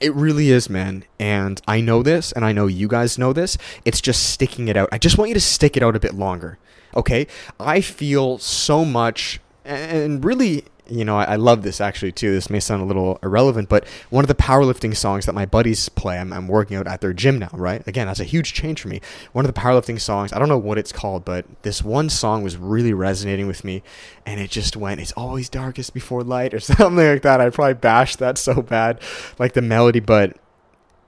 it 0.01 0.13
really 0.15 0.49
is, 0.49 0.69
man. 0.69 1.05
And 1.17 1.61
I 1.65 1.79
know 1.79 2.03
this, 2.03 2.33
and 2.33 2.43
I 2.43 2.51
know 2.51 2.67
you 2.67 2.89
guys 2.89 3.17
know 3.17 3.31
this. 3.31 3.57
It's 3.85 4.01
just 4.01 4.31
sticking 4.31 4.67
it 4.67 4.75
out. 4.75 4.89
I 4.91 4.97
just 4.97 5.17
want 5.17 5.29
you 5.29 5.33
to 5.35 5.39
stick 5.39 5.77
it 5.77 5.83
out 5.83 5.95
a 5.95 5.99
bit 5.99 6.13
longer. 6.13 6.57
Okay? 6.95 7.27
I 7.59 7.79
feel 7.79 8.37
so 8.37 8.83
much, 8.83 9.39
and 9.65 10.23
really, 10.23 10.65
you 10.87 11.05
know, 11.05 11.17
I, 11.17 11.37
love 11.37 11.63
this 11.63 11.79
actually 11.79 12.11
too. 12.11 12.33
This 12.33 12.49
may 12.49 12.59
sound 12.59 12.81
a 12.81 12.85
little 12.85 13.17
irrelevant, 13.23 13.69
but 13.69 13.87
one 14.09 14.23
of 14.23 14.27
the 14.27 14.35
powerlifting 14.35 14.95
songs 14.95 15.25
that 15.25 15.33
my 15.33 15.45
buddies 15.45 15.87
play, 15.89 16.19
I'm, 16.19 16.33
I'm, 16.33 16.47
working 16.47 16.75
out 16.75 16.87
at 16.87 16.99
their 16.99 17.13
gym 17.13 17.39
now, 17.39 17.49
right? 17.53 17.85
Again, 17.87 18.07
that's 18.07 18.19
a 18.19 18.25
huge 18.25 18.53
change 18.53 18.81
for 18.81 18.89
me. 18.89 18.99
One 19.31 19.45
of 19.45 19.53
the 19.53 19.59
powerlifting 19.59 19.99
songs, 19.99 20.33
I 20.33 20.39
don't 20.39 20.49
know 20.49 20.57
what 20.57 20.77
it's 20.77 20.91
called, 20.91 21.23
but 21.23 21.45
this 21.61 21.81
one 21.81 22.09
song 22.09 22.43
was 22.43 22.57
really 22.57 22.93
resonating 22.93 23.47
with 23.47 23.63
me, 23.63 23.81
and 24.25 24.41
it 24.41 24.49
just 24.51 24.75
went, 24.75 24.99
"It's 24.99 25.13
always 25.13 25.47
darkest 25.47 25.93
before 25.93 26.23
light" 26.23 26.53
or 26.53 26.59
something 26.61 26.95
like 26.95 27.21
that. 27.21 27.39
I 27.39 27.49
probably 27.49 27.75
bashed 27.75 28.19
that 28.19 28.37
so 28.37 28.61
bad, 28.61 29.01
like 29.39 29.53
the 29.53 29.61
melody, 29.61 30.01
but 30.01 30.37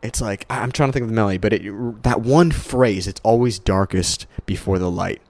it's 0.01 0.21
like 0.21 0.45
I'm 0.49 0.71
trying 0.71 0.89
to 0.89 0.93
think 0.93 1.03
of 1.03 1.09
the 1.09 1.15
melody, 1.15 1.37
but 1.37 1.51
it, 1.51 2.03
that 2.03 2.21
one 2.21 2.51
phrase, 2.51 3.07
"It's 3.07 3.21
always 3.23 3.59
darkest 3.59 4.25
before 4.45 4.79
the 4.79 4.89
light." 4.89 5.21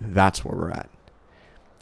That's 0.00 0.44
where 0.44 0.56
we're 0.56 0.70
at. 0.72 0.90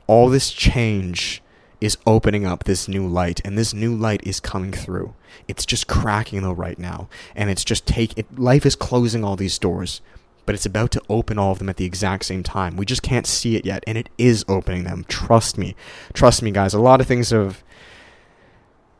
All 0.06 0.28
this 0.28 0.52
change 0.52 1.42
is 1.80 1.98
opening 2.06 2.46
up 2.46 2.64
this 2.64 2.88
new 2.88 3.06
light 3.06 3.40
and 3.44 3.58
this 3.58 3.74
new 3.74 3.94
light 3.94 4.20
is 4.24 4.40
coming 4.40 4.72
through. 4.72 5.14
It's 5.48 5.66
just 5.66 5.86
cracking 5.86 6.42
though 6.42 6.52
right 6.52 6.78
now 6.78 7.08
and 7.34 7.50
it's 7.50 7.64
just 7.64 7.86
take 7.86 8.16
it 8.18 8.38
life 8.38 8.64
is 8.64 8.76
closing 8.76 9.24
all 9.24 9.36
these 9.36 9.58
doors 9.58 10.00
but 10.46 10.54
it's 10.54 10.66
about 10.66 10.90
to 10.90 11.02
open 11.08 11.38
all 11.38 11.52
of 11.52 11.58
them 11.58 11.70
at 11.70 11.78
the 11.78 11.86
exact 11.86 12.24
same 12.24 12.42
time. 12.42 12.76
We 12.76 12.84
just 12.84 13.02
can't 13.02 13.26
see 13.26 13.56
it 13.56 13.64
yet 13.64 13.82
and 13.86 13.96
it 13.96 14.10
is 14.18 14.44
opening 14.46 14.84
them. 14.84 15.04
Trust 15.08 15.56
me. 15.56 15.74
Trust 16.12 16.42
me 16.42 16.50
guys. 16.50 16.74
A 16.74 16.80
lot 16.80 17.00
of 17.00 17.06
things 17.06 17.30
have 17.30 17.64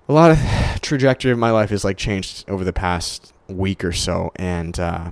a 0.08 0.12
lot 0.12 0.30
of 0.30 0.38
trajectory 0.80 1.30
of 1.30 1.38
my 1.38 1.50
life 1.50 1.70
has 1.70 1.84
like 1.84 1.96
changed 1.96 2.48
over 2.48 2.64
the 2.64 2.72
past 2.72 3.32
week 3.48 3.84
or 3.84 3.92
so 3.92 4.32
and 4.36 4.78
uh, 4.80 5.10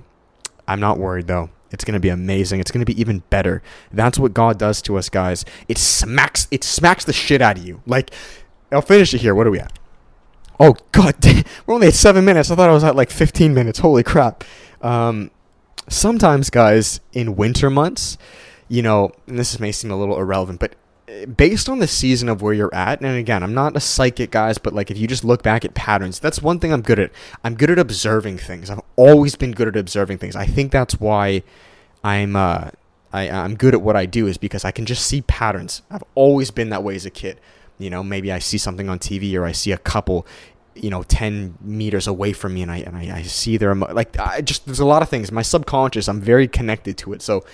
i'm 0.67 0.79
not 0.79 0.97
worried 0.97 1.27
though 1.27 1.49
it's 1.73 1.83
going 1.83 1.95
to 1.95 1.99
be 1.99 2.09
amazing. 2.09 2.59
It's 2.59 2.71
going 2.71 2.85
to 2.85 2.91
be 2.91 2.99
even 2.99 3.23
better. 3.29 3.61
That's 3.91 4.19
what 4.19 4.33
God 4.33 4.59
does 4.59 4.81
to 4.83 4.97
us, 4.97 5.09
guys. 5.09 5.43
It 5.67 5.77
smacks 5.77 6.47
it 6.51 6.63
smacks 6.63 7.03
the 7.03 7.13
shit 7.13 7.41
out 7.41 7.57
of 7.57 7.65
you. 7.65 7.81
Like 7.85 8.11
I'll 8.71 8.81
finish 8.81 9.13
it 9.13 9.21
here. 9.21 9.35
What 9.35 9.47
are 9.47 9.51
we 9.51 9.59
at? 9.59 9.77
Oh 10.59 10.75
god, 10.91 11.15
we're 11.65 11.73
only 11.73 11.87
at 11.87 11.95
7 11.95 12.23
minutes. 12.23 12.51
I 12.51 12.55
thought 12.55 12.69
I 12.69 12.73
was 12.73 12.83
at 12.83 12.95
like 12.95 13.09
15 13.09 13.53
minutes. 13.53 13.79
Holy 13.79 14.03
crap. 14.03 14.43
Um, 14.81 15.31
sometimes 15.89 16.49
guys 16.49 17.01
in 17.11 17.35
winter 17.35 17.69
months, 17.69 18.17
you 18.67 18.81
know, 18.81 19.11
and 19.27 19.39
this 19.39 19.59
may 19.59 19.71
seem 19.71 19.91
a 19.91 19.97
little 19.97 20.17
irrelevant, 20.17 20.59
but 20.59 20.75
based 21.35 21.69
on 21.69 21.79
the 21.79 21.87
season 21.87 22.29
of 22.29 22.41
where 22.41 22.53
you're 22.53 22.73
at, 22.73 23.01
and 23.01 23.17
again, 23.17 23.43
I'm 23.43 23.53
not 23.53 23.75
a 23.75 23.79
psychic, 23.79 24.31
guys, 24.31 24.57
but 24.57 24.73
like 24.73 24.91
if 24.91 24.97
you 24.97 25.07
just 25.07 25.23
look 25.23 25.43
back 25.43 25.65
at 25.65 25.73
patterns, 25.73 26.19
that's 26.19 26.41
one 26.41 26.59
thing 26.59 26.71
I'm 26.71 26.81
good 26.81 26.99
at. 26.99 27.11
I'm 27.43 27.55
good 27.55 27.69
at 27.69 27.79
observing 27.79 28.37
things. 28.37 28.69
I've 28.69 28.81
always 28.95 29.35
been 29.35 29.51
good 29.51 29.67
at 29.67 29.75
observing 29.75 30.19
things. 30.19 30.35
I 30.35 30.45
think 30.45 30.71
that's 30.71 30.99
why 30.99 31.43
I'm 32.03 32.35
uh, 32.35 32.69
I, 33.13 33.29
I'm 33.29 33.55
good 33.55 33.75
at 33.75 33.81
what 33.81 33.95
I 33.95 34.07
do 34.07 34.25
is 34.27 34.37
because 34.37 34.65
I 34.65 34.71
can 34.71 34.85
just 34.85 35.05
see 35.05 35.21
patterns. 35.21 35.83
I've 35.91 36.03
always 36.15 36.49
been 36.49 36.69
that 36.69 36.83
way 36.83 36.95
as 36.95 37.05
a 37.05 37.11
kid. 37.11 37.39
You 37.77 37.91
know, 37.91 38.03
maybe 38.03 38.31
I 38.31 38.39
see 38.39 38.57
something 38.57 38.89
on 38.89 38.97
TV 38.97 39.35
or 39.35 39.45
I 39.45 39.51
see 39.51 39.71
a 39.71 39.77
couple, 39.77 40.25
you 40.73 40.89
know, 40.89 41.03
10 41.03 41.59
meters 41.61 42.07
away 42.07 42.33
from 42.33 42.55
me 42.55 42.63
and 42.63 42.71
I, 42.71 42.77
and 42.77 42.97
I, 42.97 43.17
I 43.17 43.21
see 43.21 43.57
their, 43.57 43.75
like, 43.75 44.19
I 44.19 44.41
just, 44.41 44.65
there's 44.65 44.79
a 44.79 44.85
lot 44.85 45.03
of 45.03 45.09
things. 45.09 45.31
My 45.31 45.43
subconscious, 45.43 46.07
I'm 46.07 46.21
very 46.21 46.47
connected 46.47 46.97
to 46.99 47.13
it. 47.13 47.21
So, 47.21 47.45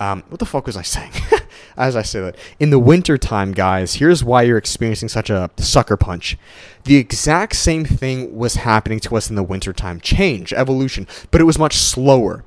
um, 0.00 0.24
what 0.28 0.38
the 0.38 0.46
fuck 0.46 0.66
was 0.66 0.76
I 0.76 0.82
saying? 0.82 1.12
As 1.76 1.94
I 1.94 2.02
say 2.02 2.20
that, 2.20 2.36
in 2.58 2.70
the 2.70 2.78
winter 2.78 3.16
time, 3.16 3.52
guys, 3.52 3.94
here's 3.94 4.24
why 4.24 4.42
you're 4.42 4.58
experiencing 4.58 5.08
such 5.08 5.30
a 5.30 5.50
sucker 5.58 5.96
punch. 5.96 6.36
The 6.84 6.96
exact 6.96 7.54
same 7.56 7.84
thing 7.84 8.34
was 8.34 8.56
happening 8.56 8.98
to 9.00 9.16
us 9.16 9.30
in 9.30 9.36
the 9.36 9.42
winter 9.42 9.72
time. 9.72 10.00
Change, 10.00 10.52
evolution, 10.52 11.06
but 11.30 11.40
it 11.40 11.44
was 11.44 11.58
much 11.58 11.76
slower 11.76 12.44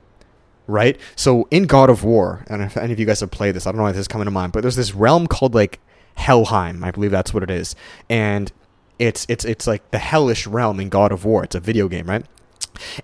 right? 0.67 0.97
So 1.17 1.45
in 1.51 1.65
God 1.65 1.89
of 1.89 2.05
War, 2.05 2.45
and 2.47 2.61
if 2.61 2.77
any 2.77 2.94
of 2.94 3.00
you 3.00 3.05
guys 3.05 3.19
have 3.19 3.31
played 3.31 3.53
this, 3.53 3.67
I 3.67 3.71
don't 3.71 3.77
know 3.77 3.83
why 3.83 3.91
this 3.91 4.00
is 4.00 4.07
coming 4.07 4.25
to 4.25 4.31
mind, 4.31 4.53
but 4.53 4.61
there's 4.61 4.77
this 4.77 4.94
realm 4.94 5.27
called 5.27 5.53
like 5.53 5.81
Helheim, 6.15 6.83
I 6.83 6.91
believe 6.91 7.11
that's 7.11 7.33
what 7.33 7.44
it 7.44 7.50
is, 7.50 7.75
and 8.09 8.51
it's 9.00 9.25
it's 9.27 9.44
it's 9.44 9.67
like 9.67 9.89
the 9.91 10.00
hellish 10.00 10.47
realm 10.47 10.79
in 10.79 10.89
God 10.89 11.11
of 11.11 11.25
War. 11.25 11.44
It's 11.44 11.55
a 11.55 11.59
video 11.59 11.88
game, 11.88 12.07
right? 12.07 12.25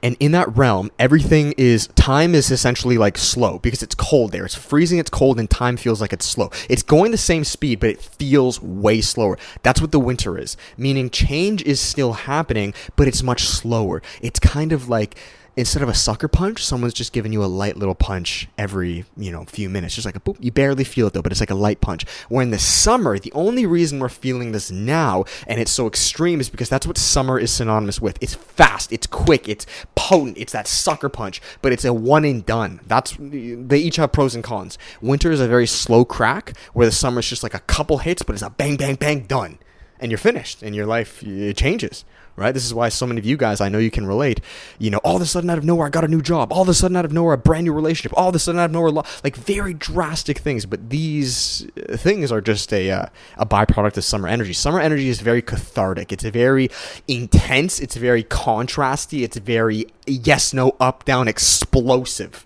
And 0.01 0.16
in 0.19 0.31
that 0.33 0.56
realm, 0.56 0.92
everything 1.00 1.54
is 1.57 1.88
time 1.95 2.36
is 2.36 2.51
essentially 2.51 2.98
like 2.98 3.18
slow 3.18 3.60
because 3.60 3.83
it's 3.83 3.95
cold 3.95 4.31
there. 4.31 4.45
It's 4.45 4.56
freezing, 4.56 5.00
it's 5.00 5.10
cold, 5.10 5.39
and 5.39 5.50
time 5.50 5.77
feels 5.77 6.01
like 6.01 6.13
it's 6.13 6.25
slow. 6.25 6.51
It's 6.69 6.83
going 6.83 7.12
the 7.12 7.18
same 7.18 7.44
speed, 7.44 7.80
but 7.80 7.89
it 7.89 8.01
feels 8.01 8.62
way 8.62 9.01
slower. 9.01 9.38
That's 9.63 9.81
what 9.81 9.92
the 9.92 10.00
winter 10.00 10.38
is. 10.38 10.57
Meaning 10.77 11.10
change 11.10 11.63
is 11.63 11.80
still 11.80 12.13
happening, 12.13 12.74
but 12.95 13.07
it's 13.07 13.24
much 13.24 13.44
slower. 13.44 14.01
It's 14.21 14.39
kind 14.39 14.71
of 14.71 14.89
like 14.89 15.16
instead 15.60 15.84
of 15.84 15.89
a 15.89 15.94
sucker 15.94 16.30
punch, 16.30 16.63
someone's 16.66 16.94
just 16.94 17.12
giving 17.12 17.34
you 17.34 17.44
a 17.44 17.46
light 17.46 17.75
little 17.75 17.94
punch 17.94 18.48
every, 18.58 19.04
you 19.18 19.30
know, 19.30 19.44
few 19.44 19.70
minutes. 19.70 19.94
Just 19.94 20.06
like 20.06 20.16
a 20.16 20.20
boop. 20.20 20.38
You 20.39 20.51
barely 20.51 20.86
feel 20.86 21.08
it 21.08 21.13
though, 21.13 21.22
but 21.22 21.34
it's 21.34 21.42
like 21.42 21.50
a 21.50 21.56
light 21.56 21.82
punch. 21.82 22.06
Where 22.30 22.42
in 22.42 22.51
the 22.51 22.58
summer, 22.58 23.20
the 23.20 23.32
only 23.34 23.66
reason 23.66 24.00
we're 24.00 24.08
feeling 24.08 24.54
this 24.54 24.72
now 24.72 25.25
and 25.48 25.60
it's 25.60 25.72
so 25.72 25.86
extreme 25.86 26.39
is 26.39 26.50
because 26.50 26.70
that's 26.70 26.88
what 26.88 26.98
summer 26.98 27.38
is 27.38 27.51
synonymous 27.51 28.00
with. 28.00 28.18
It's 28.22 28.36
fast, 28.36 28.94
it's 28.94 29.06
quick, 29.06 29.50
it's 29.50 29.66
potent, 29.96 30.38
it's 30.38 30.54
that 30.54 30.66
sucker 30.66 31.10
punch, 31.10 31.42
but 31.62 31.74
it's 31.74 31.84
a 31.84 31.94
one 31.94 32.24
and 32.24 32.46
done. 32.46 32.80
That's 32.88 33.18
they 33.20 33.80
each 33.80 33.98
have 33.98 34.13
pros 34.13 34.36
and 34.36 34.44
cons. 34.44 34.78
Winter 35.01 35.30
is 35.30 35.42
a 35.42 35.48
very 35.48 35.68
slow 35.68 36.06
crack, 36.06 36.56
where 36.72 36.86
the 36.86 36.92
summer 36.94 37.20
is 37.20 37.28
just 37.28 37.44
like 37.44 37.54
a 37.54 37.60
couple 37.60 37.98
hits, 37.98 38.24
but 38.24 38.34
it's 38.34 38.44
a 38.44 38.50
bang, 38.50 38.78
bang, 38.78 38.96
bang, 38.96 39.24
done. 39.24 39.60
And 40.00 40.10
you're 40.10 40.18
finished, 40.18 40.63
and 40.63 40.74
your 40.74 40.86
life 40.86 41.22
it 41.22 41.58
changes 41.58 42.06
right? 42.39 42.53
This 42.53 42.65
is 42.65 42.74
why 42.74 42.89
so 42.89 43.05
many 43.05 43.19
of 43.19 43.25
you 43.25 43.38
guys, 43.38 43.62
I 43.62 43.69
know 43.69 43.77
you 43.77 43.91
can 43.91 44.05
relate. 44.08 44.39
You 44.79 44.89
know, 44.89 44.98
all 45.00 45.15
of 45.15 45.22
a 45.22 45.25
sudden 45.25 45.50
out 45.50 45.58
of 45.58 45.65
nowhere, 45.65 45.88
I 45.88 45.89
got 45.89 46.03
a 46.03 46.08
new 46.08 46.22
job. 46.22 46.51
All 46.51 46.62
of 46.62 46.69
a 46.69 46.74
sudden 46.74 46.98
out 46.98 47.05
of 47.05 47.12
nowhere, 47.12 47.34
a 47.34 47.38
brand 47.38 47.65
new 47.65 47.74
relationship. 47.74 48.17
All 48.17 48.29
of 48.29 48.36
a 48.36 48.39
sudden 48.39 48.60
out 48.60 48.65
of 48.65 48.72
nowhere, 48.72 49.03
like 49.24 49.36
very 49.36 49.74
drastic 49.74 50.39
things. 50.39 50.65
But 50.65 50.89
these 50.89 51.67
uh, 51.89 51.98
things 51.98 52.31
are 52.31 52.41
just 52.41 52.74
a 52.74 52.89
uh, 52.89 53.05
a 53.38 53.46
byproduct 53.46 53.98
of 53.98 54.03
summer 54.03 54.27
energy. 54.27 54.53
Summer 54.53 54.79
energy 54.79 55.10
is 55.10 55.22
very 55.22 55.41
cathartic. 55.41 56.12
It's 56.12 56.24
very 56.24 56.69
intense. 57.08 57.79
It's 57.79 57.96
very 57.96 58.24
contrasty. 58.24 59.24
It's 59.24 59.38
very 59.38 59.86
yes, 60.08 60.53
no, 60.53 60.75
up, 60.79 61.05
down, 61.05 61.27
explosive, 61.27 62.46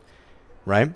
right? 0.66 0.94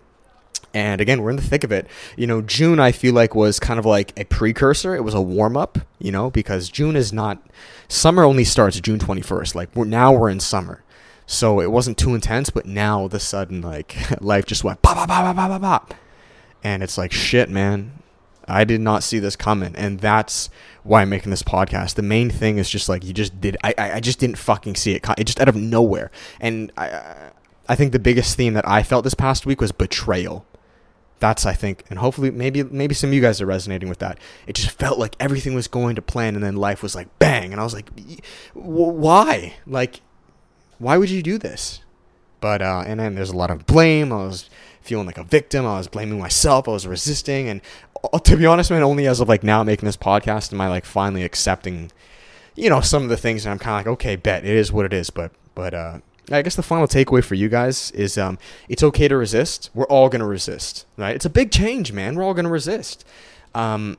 And 0.74 1.02
again, 1.02 1.22
we're 1.22 1.30
in 1.30 1.36
the 1.36 1.42
thick 1.42 1.64
of 1.64 1.72
it. 1.72 1.88
You 2.16 2.28
know, 2.28 2.42
June 2.42 2.80
I 2.80 2.92
feel 2.92 3.14
like 3.14 3.36
was 3.36 3.60
kind 3.60 3.80
of 3.80 3.86
like 3.86 4.18
a 4.20 4.26
precursor. 4.26 4.96
It 4.96 5.04
was 5.04 5.14
a 5.14 5.22
warm 5.22 5.58
up, 5.58 5.80
you 6.00 6.12
know, 6.12 6.30
because 6.30 6.70
June 6.70 6.96
is 6.96 7.12
not 7.14 7.42
summer 7.88 8.24
only 8.24 8.44
starts 8.44 8.80
June 8.80 9.00
21st. 9.00 9.56
Like 9.56 9.76
we're 9.76 9.86
now 9.86 10.14
we're 10.14 10.30
in 10.30 10.40
summer. 10.40 10.84
So 11.26 11.60
it 11.60 11.72
wasn't 11.72 11.98
too 11.98 12.16
intense, 12.16 12.50
but 12.50 12.66
now 12.66 13.00
all 13.00 13.06
of 13.08 13.14
a 13.14 13.20
sudden 13.20 13.62
like 13.62 13.98
life 14.22 14.46
just 14.46 14.64
went 14.64 14.82
pop 14.82 14.96
pop 14.96 15.08
pop 15.08 15.36
pop 15.36 15.50
pop 15.50 15.62
pop. 15.62 15.94
And 16.64 16.84
it's 16.84 16.98
like 16.98 17.12
shit, 17.12 17.50
man. 17.50 17.94
I 18.48 18.64
did 18.64 18.80
not 18.80 19.04
see 19.04 19.20
this 19.20 19.36
coming, 19.36 19.76
and 19.76 20.00
that's 20.00 20.50
why 20.84 21.02
I'm 21.02 21.10
making 21.10 21.32
this 21.32 21.44
podcast. 21.44 21.96
The 21.96 22.02
main 22.02 22.30
thing 22.30 22.58
is 22.58 22.70
just 22.70 22.88
like 22.88 23.04
you 23.04 23.12
just 23.12 23.42
did. 23.42 23.58
I 23.62 23.74
I, 23.78 24.00
just 24.00 24.20
didn't 24.20 24.38
fucking 24.38 24.76
see 24.76 24.94
it. 24.94 25.06
It 25.18 25.26
just 25.26 25.42
out 25.42 25.50
of 25.50 25.56
nowhere, 25.58 26.12
and 26.40 26.72
I 26.78 27.32
I 27.68 27.76
think 27.76 27.92
the 27.92 28.00
biggest 28.00 28.38
theme 28.38 28.54
that 28.54 28.68
I 28.68 28.84
felt 28.84 29.04
this 29.04 29.14
past 29.14 29.46
week 29.46 29.60
was 29.60 29.74
betrayal 29.74 30.46
That's 31.20 31.46
I 31.46 31.54
think, 31.54 31.84
and 31.90 31.98
hopefully 31.98 32.30
maybe 32.30 32.64
maybe 32.64 32.94
some 32.94 33.10
of 33.10 33.14
you 33.14 33.22
guys 33.22 33.42
are 33.42 33.48
resonating 33.48 33.90
with 33.90 34.00
that. 34.00 34.20
It 34.46 34.54
just 34.54 34.72
felt 34.72 35.00
like 35.00 35.16
everything 35.20 35.56
was 35.56 35.68
going 35.68 35.96
to 35.96 36.02
plan, 36.02 36.36
and 36.36 36.44
then 36.44 36.56
life 36.56 36.84
was 36.84 36.94
like 36.94 37.08
bang, 37.18 37.52
and 37.52 37.60
I 37.60 37.64
was 37.64 37.74
like, 37.74 37.90
why? 38.54 39.56
Like, 39.66 40.02
why 40.78 40.98
would 40.98 41.10
you 41.10 41.24
do 41.24 41.38
this? 41.38 41.82
But 42.40 42.62
uh, 42.62 42.84
and 42.86 43.00
then 43.00 43.16
there's 43.16 43.32
a 43.32 43.38
lot 43.38 43.50
of 43.50 43.66
blame. 43.66 44.14
I 44.14 44.18
was 44.18 44.50
feeling 44.82 45.08
like 45.08 45.18
a 45.18 45.24
victim. 45.24 45.66
I 45.66 45.78
was 45.78 45.88
blaming 45.88 46.20
myself. 46.20 46.68
I 46.68 46.72
was 46.72 46.86
resisting, 46.86 47.50
and 47.50 47.62
uh, 48.14 48.20
to 48.20 48.38
be 48.38 48.46
honest, 48.46 48.70
man, 48.70 48.84
only 48.84 49.08
as 49.08 49.20
of 49.20 49.28
like 49.28 49.44
now 49.44 49.64
making 49.64 49.88
this 49.88 49.98
podcast 49.98 50.54
am 50.54 50.62
I 50.62 50.68
like 50.68 50.86
finally 50.86 51.24
accepting, 51.24 51.92
you 52.56 52.70
know, 52.70 52.82
some 52.82 53.04
of 53.04 53.10
the 53.10 53.18
things, 53.18 53.46
and 53.46 53.52
I'm 53.52 53.60
kind 53.60 53.80
of 53.80 53.86
like, 53.86 53.94
okay, 53.94 54.16
bet 54.16 54.46
it 54.46 54.56
is 54.56 54.72
what 54.72 54.86
it 54.86 54.94
is. 54.94 55.10
But 55.10 55.32
but 55.56 55.74
uh, 55.74 56.00
I 56.30 56.42
guess 56.42 56.56
the 56.56 56.64
final 56.64 56.88
takeaway 56.88 57.24
for 57.24 57.36
you 57.36 57.48
guys 57.50 57.92
is 57.92 58.18
um, 58.18 58.38
it's 58.68 58.84
okay 58.84 59.08
to 59.08 59.16
resist. 59.16 59.70
We're 59.74 59.86
all 59.86 60.10
going 60.10 60.20
to 60.20 60.26
resist, 60.26 60.86
right? 60.98 61.16
It's 61.16 61.26
a 61.26 61.30
big 61.30 61.52
change, 61.52 61.94
man. 61.94 62.16
We're 62.16 62.24
all 62.24 62.34
going 62.34 62.46
to 62.46 62.52
resist. 62.52 63.06
Um, 63.56 63.98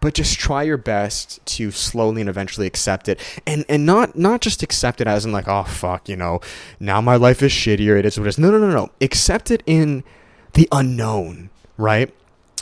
but 0.00 0.14
just 0.14 0.38
try 0.38 0.62
your 0.62 0.76
best 0.76 1.44
to 1.46 1.70
slowly 1.70 2.20
and 2.20 2.28
eventually 2.28 2.66
accept 2.66 3.08
it 3.08 3.20
and 3.46 3.64
and 3.68 3.86
not 3.86 4.16
not 4.16 4.40
just 4.40 4.62
accept 4.62 5.00
it 5.00 5.06
as 5.06 5.24
in 5.24 5.30
like 5.30 5.46
oh 5.46 5.62
fuck 5.62 6.08
you 6.08 6.16
know 6.16 6.40
now 6.80 7.00
my 7.00 7.14
life 7.14 7.42
is 7.42 7.52
shittier 7.52 7.96
it 7.96 8.04
is 8.04 8.18
what 8.18 8.26
it 8.26 8.30
is 8.30 8.38
no 8.38 8.50
no 8.50 8.58
no 8.58 8.70
no 8.70 8.90
accept 9.00 9.52
it 9.52 9.62
in 9.66 10.02
the 10.54 10.68
unknown 10.72 11.48
right 11.76 12.12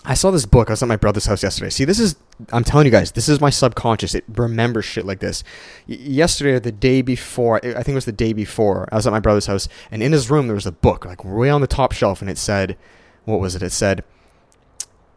I 0.04 0.14
saw 0.14 0.32
this 0.32 0.47
book. 0.47 0.68
I 0.68 0.73
was 0.73 0.82
at 0.82 0.88
my 0.88 0.97
brother's 0.97 1.26
house 1.26 1.44
yesterday. 1.44 1.71
See, 1.71 1.85
this 1.85 2.00
is, 2.00 2.16
I'm 2.52 2.64
telling 2.64 2.87
you 2.87 2.90
guys, 2.90 3.12
this 3.12 3.28
is 3.28 3.40
my 3.40 3.50
subconscious. 3.50 4.16
It 4.16 4.25
remembers 4.28 4.85
shit 4.85 5.06
like 5.06 5.21
this. 5.21 5.44
Y- 5.88 5.94
yesterday, 5.94 6.52
or 6.52 6.61
the 6.61 6.73
day 6.73 7.02
before, 7.02 7.59
I 7.59 7.73
think 7.73 7.90
it 7.90 7.94
was 7.94 8.04
the 8.04 8.12
day 8.12 8.32
before, 8.32 8.88
I 8.90 8.97
was 8.97 9.06
at 9.06 9.12
my 9.12 9.21
brother's 9.21 9.47
house, 9.47 9.68
and 9.92 10.02
in 10.02 10.11
his 10.11 10.28
room, 10.28 10.49
there 10.49 10.56
was 10.56 10.66
a 10.66 10.73
book, 10.73 11.04
like 11.04 11.25
way 11.25 11.50
on 11.50 11.61
the 11.61 11.68
top 11.68 11.92
shelf, 11.92 12.21
and 12.21 12.28
it 12.28 12.38
said, 12.38 12.76
what 13.25 13.38
was 13.38 13.54
it? 13.54 13.62
It 13.62 13.71
said, 13.71 14.02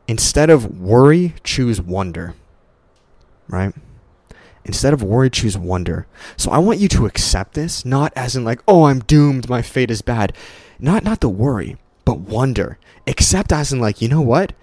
instead 0.07 0.51
of 0.51 0.79
worry, 0.79 1.33
choose 1.43 1.81
wonder. 1.81 2.35
Right? 3.47 3.73
Instead 4.65 4.93
of 4.93 5.01
worry, 5.01 5.31
choose 5.31 5.57
wonder. 5.57 6.05
So 6.37 6.51
I 6.51 6.59
want 6.59 6.79
you 6.79 6.87
to 6.89 7.07
accept 7.07 7.55
this, 7.55 7.85
not 7.85 8.13
as 8.15 8.35
in 8.35 8.43
like, 8.43 8.61
oh, 8.67 8.83
I'm 8.83 8.99
doomed, 8.99 9.49
my 9.49 9.63
fate 9.63 9.89
is 9.89 10.03
bad. 10.03 10.31
Not, 10.77 11.03
not 11.03 11.21
the 11.21 11.29
worry, 11.29 11.77
but 12.03 12.19
wonder. 12.19 12.77
Accept 13.07 13.51
as 13.51 13.73
in 13.73 13.79
like, 13.79 13.99
you 13.99 14.07
know 14.07 14.21
what? 14.21 14.53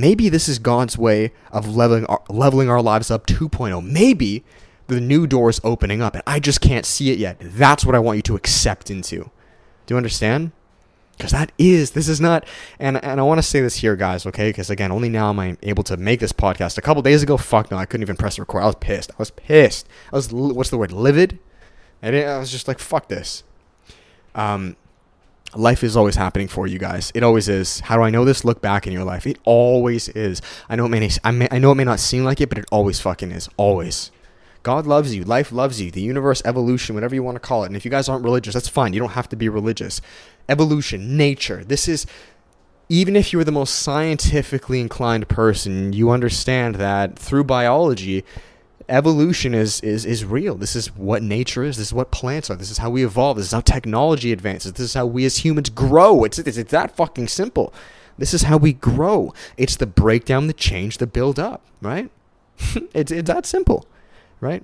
Maybe 0.00 0.28
this 0.28 0.48
is 0.48 0.58
God's 0.58 0.96
way 0.96 1.32
of 1.50 1.74
leveling 1.74 2.06
our, 2.06 2.22
leveling 2.28 2.68
our 2.68 2.82
lives 2.82 3.10
up 3.10 3.26
2.0. 3.26 3.84
Maybe 3.84 4.44
the 4.86 5.00
new 5.00 5.26
door 5.26 5.50
is 5.50 5.60
opening 5.64 6.02
up 6.02 6.14
and 6.14 6.22
I 6.26 6.38
just 6.38 6.60
can't 6.60 6.86
see 6.86 7.10
it 7.10 7.18
yet. 7.18 7.36
That's 7.40 7.84
what 7.84 7.94
I 7.94 7.98
want 7.98 8.16
you 8.16 8.22
to 8.22 8.36
accept 8.36 8.90
into. 8.90 9.30
Do 9.86 9.94
you 9.94 9.96
understand? 9.96 10.52
Because 11.16 11.32
that 11.32 11.50
is, 11.56 11.92
this 11.92 12.08
is 12.08 12.20
not, 12.20 12.46
and, 12.78 13.02
and 13.02 13.18
I 13.18 13.22
want 13.22 13.38
to 13.38 13.42
say 13.42 13.60
this 13.62 13.76
here, 13.76 13.96
guys, 13.96 14.26
okay? 14.26 14.50
Because 14.50 14.68
again, 14.68 14.92
only 14.92 15.08
now 15.08 15.30
am 15.30 15.40
I 15.40 15.56
able 15.62 15.82
to 15.84 15.96
make 15.96 16.20
this 16.20 16.32
podcast. 16.32 16.76
A 16.76 16.82
couple 16.82 17.02
days 17.02 17.22
ago, 17.22 17.38
fuck 17.38 17.70
no, 17.70 17.78
I 17.78 17.86
couldn't 17.86 18.02
even 18.02 18.16
press 18.16 18.38
record. 18.38 18.62
I 18.62 18.66
was 18.66 18.74
pissed. 18.74 19.10
I 19.12 19.16
was 19.18 19.30
pissed. 19.30 19.88
I 20.12 20.16
was, 20.16 20.30
what's 20.30 20.68
the 20.68 20.76
word, 20.76 20.92
livid? 20.92 21.38
I, 22.02 22.22
I 22.22 22.38
was 22.38 22.50
just 22.52 22.68
like, 22.68 22.78
fuck 22.78 23.08
this. 23.08 23.44
Um, 24.34 24.76
life 25.58 25.82
is 25.84 25.96
always 25.96 26.16
happening 26.16 26.48
for 26.48 26.66
you 26.66 26.78
guys. 26.78 27.12
It 27.14 27.22
always 27.22 27.48
is. 27.48 27.80
How 27.80 27.96
do 27.96 28.02
I 28.02 28.10
know 28.10 28.24
this? 28.24 28.44
Look 28.44 28.60
back 28.60 28.86
in 28.86 28.92
your 28.92 29.04
life. 29.04 29.26
It 29.26 29.38
always 29.44 30.08
is. 30.10 30.42
I 30.68 30.76
know 30.76 30.86
it 30.86 30.90
may 30.90 31.10
I, 31.24 31.30
may, 31.30 31.48
I 31.50 31.58
know 31.58 31.72
it 31.72 31.76
may 31.76 31.84
not 31.84 32.00
seem 32.00 32.24
like 32.24 32.40
it, 32.40 32.48
but 32.48 32.58
it 32.58 32.66
always 32.70 33.00
fucking 33.00 33.32
is. 33.32 33.48
Always. 33.56 34.10
God 34.62 34.86
loves 34.86 35.14
you. 35.14 35.22
Life 35.22 35.52
loves 35.52 35.80
you. 35.80 35.90
The 35.90 36.00
universe, 36.00 36.42
evolution, 36.44 36.94
whatever 36.94 37.14
you 37.14 37.22
want 37.22 37.36
to 37.36 37.40
call 37.40 37.62
it. 37.62 37.68
And 37.68 37.76
if 37.76 37.84
you 37.84 37.90
guys 37.90 38.08
aren't 38.08 38.24
religious, 38.24 38.54
that's 38.54 38.68
fine. 38.68 38.92
You 38.92 39.00
don't 39.00 39.10
have 39.10 39.28
to 39.28 39.36
be 39.36 39.48
religious. 39.48 40.00
Evolution, 40.48 41.16
nature. 41.16 41.62
This 41.64 41.86
is 41.86 42.06
even 42.88 43.16
if 43.16 43.32
you're 43.32 43.44
the 43.44 43.52
most 43.52 43.76
scientifically 43.76 44.80
inclined 44.80 45.28
person, 45.28 45.92
you 45.92 46.10
understand 46.10 46.76
that 46.76 47.18
through 47.18 47.44
biology, 47.44 48.24
evolution 48.88 49.54
is 49.54 49.80
is 49.80 50.04
is 50.04 50.24
real. 50.24 50.54
This 50.54 50.76
is 50.76 50.94
what 50.94 51.22
nature 51.22 51.64
is. 51.64 51.76
This 51.76 51.88
is 51.88 51.94
what 51.94 52.10
plants 52.10 52.50
are. 52.50 52.56
This 52.56 52.70
is 52.70 52.78
how 52.78 52.90
we 52.90 53.04
evolve. 53.04 53.36
This 53.36 53.46
is 53.46 53.52
how 53.52 53.60
technology 53.60 54.32
advances. 54.32 54.72
This 54.72 54.86
is 54.86 54.94
how 54.94 55.06
we 55.06 55.24
as 55.24 55.38
humans 55.38 55.70
grow. 55.70 56.24
It's 56.24 56.38
it's, 56.38 56.56
it's 56.56 56.70
that 56.70 56.96
fucking 56.96 57.28
simple. 57.28 57.72
This 58.18 58.32
is 58.32 58.42
how 58.42 58.56
we 58.56 58.72
grow. 58.72 59.34
It's 59.56 59.76
the 59.76 59.86
breakdown, 59.86 60.46
the 60.46 60.52
change, 60.52 60.98
the 60.98 61.06
build 61.06 61.38
up, 61.38 61.62
right? 61.80 62.10
it's 62.94 63.12
it's 63.12 63.28
that 63.28 63.46
simple, 63.46 63.86
right? 64.40 64.62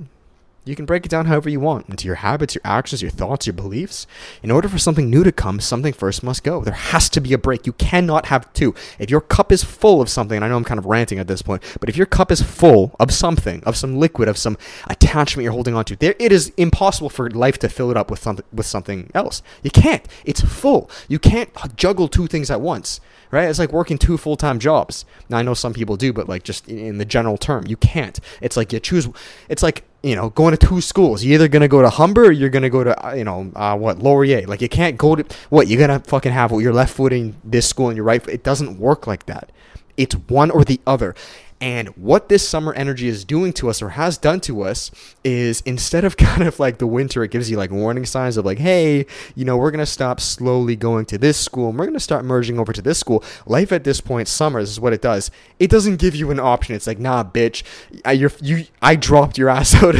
You 0.64 0.76
can 0.76 0.86
break 0.86 1.04
it 1.04 1.08
down 1.08 1.26
however 1.26 1.48
you 1.48 1.58
want 1.58 1.88
into 1.88 2.06
your 2.06 2.16
habits, 2.16 2.54
your 2.54 2.62
actions, 2.64 3.02
your 3.02 3.10
thoughts, 3.10 3.48
your 3.48 3.54
beliefs. 3.54 4.06
In 4.44 4.50
order 4.52 4.68
for 4.68 4.78
something 4.78 5.10
new 5.10 5.24
to 5.24 5.32
come, 5.32 5.58
something 5.58 5.92
first 5.92 6.22
must 6.22 6.44
go. 6.44 6.62
There 6.62 6.72
has 6.72 7.08
to 7.10 7.20
be 7.20 7.32
a 7.32 7.38
break. 7.38 7.66
You 7.66 7.72
cannot 7.72 8.26
have 8.26 8.52
two. 8.52 8.72
If 9.00 9.10
your 9.10 9.20
cup 9.20 9.50
is 9.50 9.64
full 9.64 10.00
of 10.00 10.08
something, 10.08 10.36
and 10.36 10.44
I 10.44 10.48
know 10.48 10.56
I'm 10.56 10.62
kind 10.62 10.78
of 10.78 10.86
ranting 10.86 11.18
at 11.18 11.26
this 11.26 11.42
point, 11.42 11.64
but 11.80 11.88
if 11.88 11.96
your 11.96 12.06
cup 12.06 12.30
is 12.30 12.42
full 12.42 12.94
of 13.00 13.12
something, 13.12 13.60
of 13.64 13.76
some 13.76 13.98
liquid, 13.98 14.28
of 14.28 14.38
some 14.38 14.56
attachment 14.86 15.42
you're 15.42 15.52
holding 15.52 15.74
onto, 15.74 15.96
there 15.96 16.14
it 16.20 16.30
is 16.30 16.52
impossible 16.56 17.10
for 17.10 17.28
life 17.28 17.58
to 17.58 17.68
fill 17.68 17.90
it 17.90 17.96
up 17.96 18.08
with 18.08 18.20
something 18.20 18.44
with 18.52 18.66
something 18.66 19.10
else. 19.14 19.42
You 19.64 19.72
can't. 19.72 20.06
It's 20.24 20.42
full. 20.42 20.88
You 21.08 21.18
can't 21.18 21.50
juggle 21.74 22.06
two 22.06 22.28
things 22.28 22.50
at 22.50 22.60
once 22.60 23.00
right? 23.32 23.48
It's 23.48 23.58
like 23.58 23.72
working 23.72 23.96
two 23.96 24.18
full 24.18 24.36
time 24.36 24.58
jobs. 24.58 25.06
Now 25.28 25.38
I 25.38 25.42
know 25.42 25.54
some 25.54 25.72
people 25.72 25.96
do, 25.96 26.12
but 26.12 26.28
like 26.28 26.44
just 26.44 26.68
in 26.68 26.98
the 26.98 27.06
general 27.06 27.38
term, 27.38 27.66
you 27.66 27.78
can't. 27.78 28.20
It's 28.42 28.58
like 28.58 28.74
you 28.74 28.78
choose. 28.78 29.08
It's 29.48 29.62
like 29.62 29.84
you 30.02 30.16
know 30.16 30.30
going 30.30 30.56
to 30.56 30.66
two 30.66 30.80
schools. 30.80 31.24
You're 31.24 31.34
either 31.34 31.48
gonna 31.48 31.68
go 31.68 31.82
to 31.82 31.90
Humber 31.90 32.26
or 32.26 32.32
you're 32.32 32.50
gonna 32.50 32.70
go 32.70 32.84
to 32.84 33.06
uh, 33.06 33.14
you 33.14 33.24
know 33.24 33.50
uh, 33.54 33.76
what 33.76 33.98
Laurier. 33.98 34.46
Like 34.46 34.60
you 34.60 34.68
can't 34.68 34.96
go 34.96 35.16
to 35.16 35.24
what 35.50 35.68
you're 35.68 35.80
gonna 35.80 36.00
fucking 36.00 36.32
have 36.32 36.50
what 36.50 36.58
your 36.60 36.72
left 36.72 36.94
foot 36.94 37.12
in 37.12 37.36
this 37.44 37.68
school 37.68 37.88
and 37.88 37.96
your 37.96 38.04
right. 38.04 38.22
Foot. 38.22 38.34
It 38.34 38.42
doesn't 38.42 38.78
work 38.78 39.06
like 39.06 39.26
that. 39.26 39.50
It's 39.96 40.14
one 40.14 40.50
or 40.50 40.64
the 40.64 40.80
other. 40.86 41.14
And 41.62 41.90
what 41.90 42.28
this 42.28 42.46
summer 42.46 42.74
energy 42.74 43.06
is 43.06 43.24
doing 43.24 43.52
to 43.52 43.70
us 43.70 43.80
or 43.80 43.90
has 43.90 44.18
done 44.18 44.40
to 44.40 44.62
us 44.62 44.90
is 45.22 45.60
instead 45.60 46.04
of 46.04 46.16
kind 46.18 46.42
of 46.42 46.58
like 46.58 46.78
the 46.78 46.88
winter, 46.88 47.22
it 47.22 47.30
gives 47.30 47.48
you 47.48 47.56
like 47.56 47.70
warning 47.70 48.04
signs 48.04 48.36
of 48.36 48.44
like, 48.44 48.58
hey, 48.58 49.06
you 49.36 49.44
know, 49.44 49.56
we're 49.56 49.70
going 49.70 49.78
to 49.78 49.86
stop 49.86 50.18
slowly 50.18 50.74
going 50.74 51.04
to 51.06 51.18
this 51.18 51.38
school 51.38 51.68
and 51.68 51.78
we're 51.78 51.84
going 51.84 51.94
to 51.94 52.00
start 52.00 52.24
merging 52.24 52.58
over 52.58 52.72
to 52.72 52.82
this 52.82 52.98
school. 52.98 53.22
Life 53.46 53.70
at 53.70 53.84
this 53.84 54.00
point, 54.00 54.26
summer, 54.26 54.58
is 54.58 54.80
what 54.80 54.92
it 54.92 55.00
does. 55.00 55.30
It 55.60 55.70
doesn't 55.70 56.00
give 56.00 56.16
you 56.16 56.32
an 56.32 56.40
option. 56.40 56.74
It's 56.74 56.88
like, 56.88 56.98
nah, 56.98 57.22
bitch, 57.22 57.62
I, 58.04 58.12
you, 58.12 58.64
I 58.82 58.96
dropped 58.96 59.38
your 59.38 59.48
ass 59.48 59.72
out. 59.76 59.94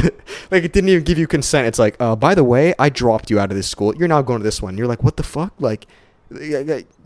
like 0.50 0.64
it 0.64 0.73
didn't 0.73 0.88
even 0.88 1.04
give 1.04 1.16
you 1.16 1.28
consent. 1.28 1.69
It's 1.69 1.78
like, 1.78 1.95
uh, 2.00 2.16
by 2.16 2.35
the 2.35 2.42
way, 2.42 2.75
I 2.76 2.88
dropped 2.88 3.31
you 3.31 3.38
out 3.38 3.52
of 3.52 3.57
this 3.57 3.69
school. 3.69 3.95
You're 3.95 4.09
now 4.09 4.21
going 4.21 4.40
to 4.40 4.45
this 4.45 4.61
one. 4.61 4.76
You're 4.76 4.88
like, 4.88 5.04
what 5.04 5.16
the 5.16 5.23
fuck? 5.23 5.54
Like, 5.61 5.87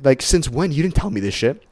like 0.02 0.22
since 0.22 0.48
when? 0.48 0.72
You 0.72 0.82
didn't 0.82 0.94
tell 0.94 1.10
me 1.10 1.20
this 1.20 1.34
shit 1.34 1.62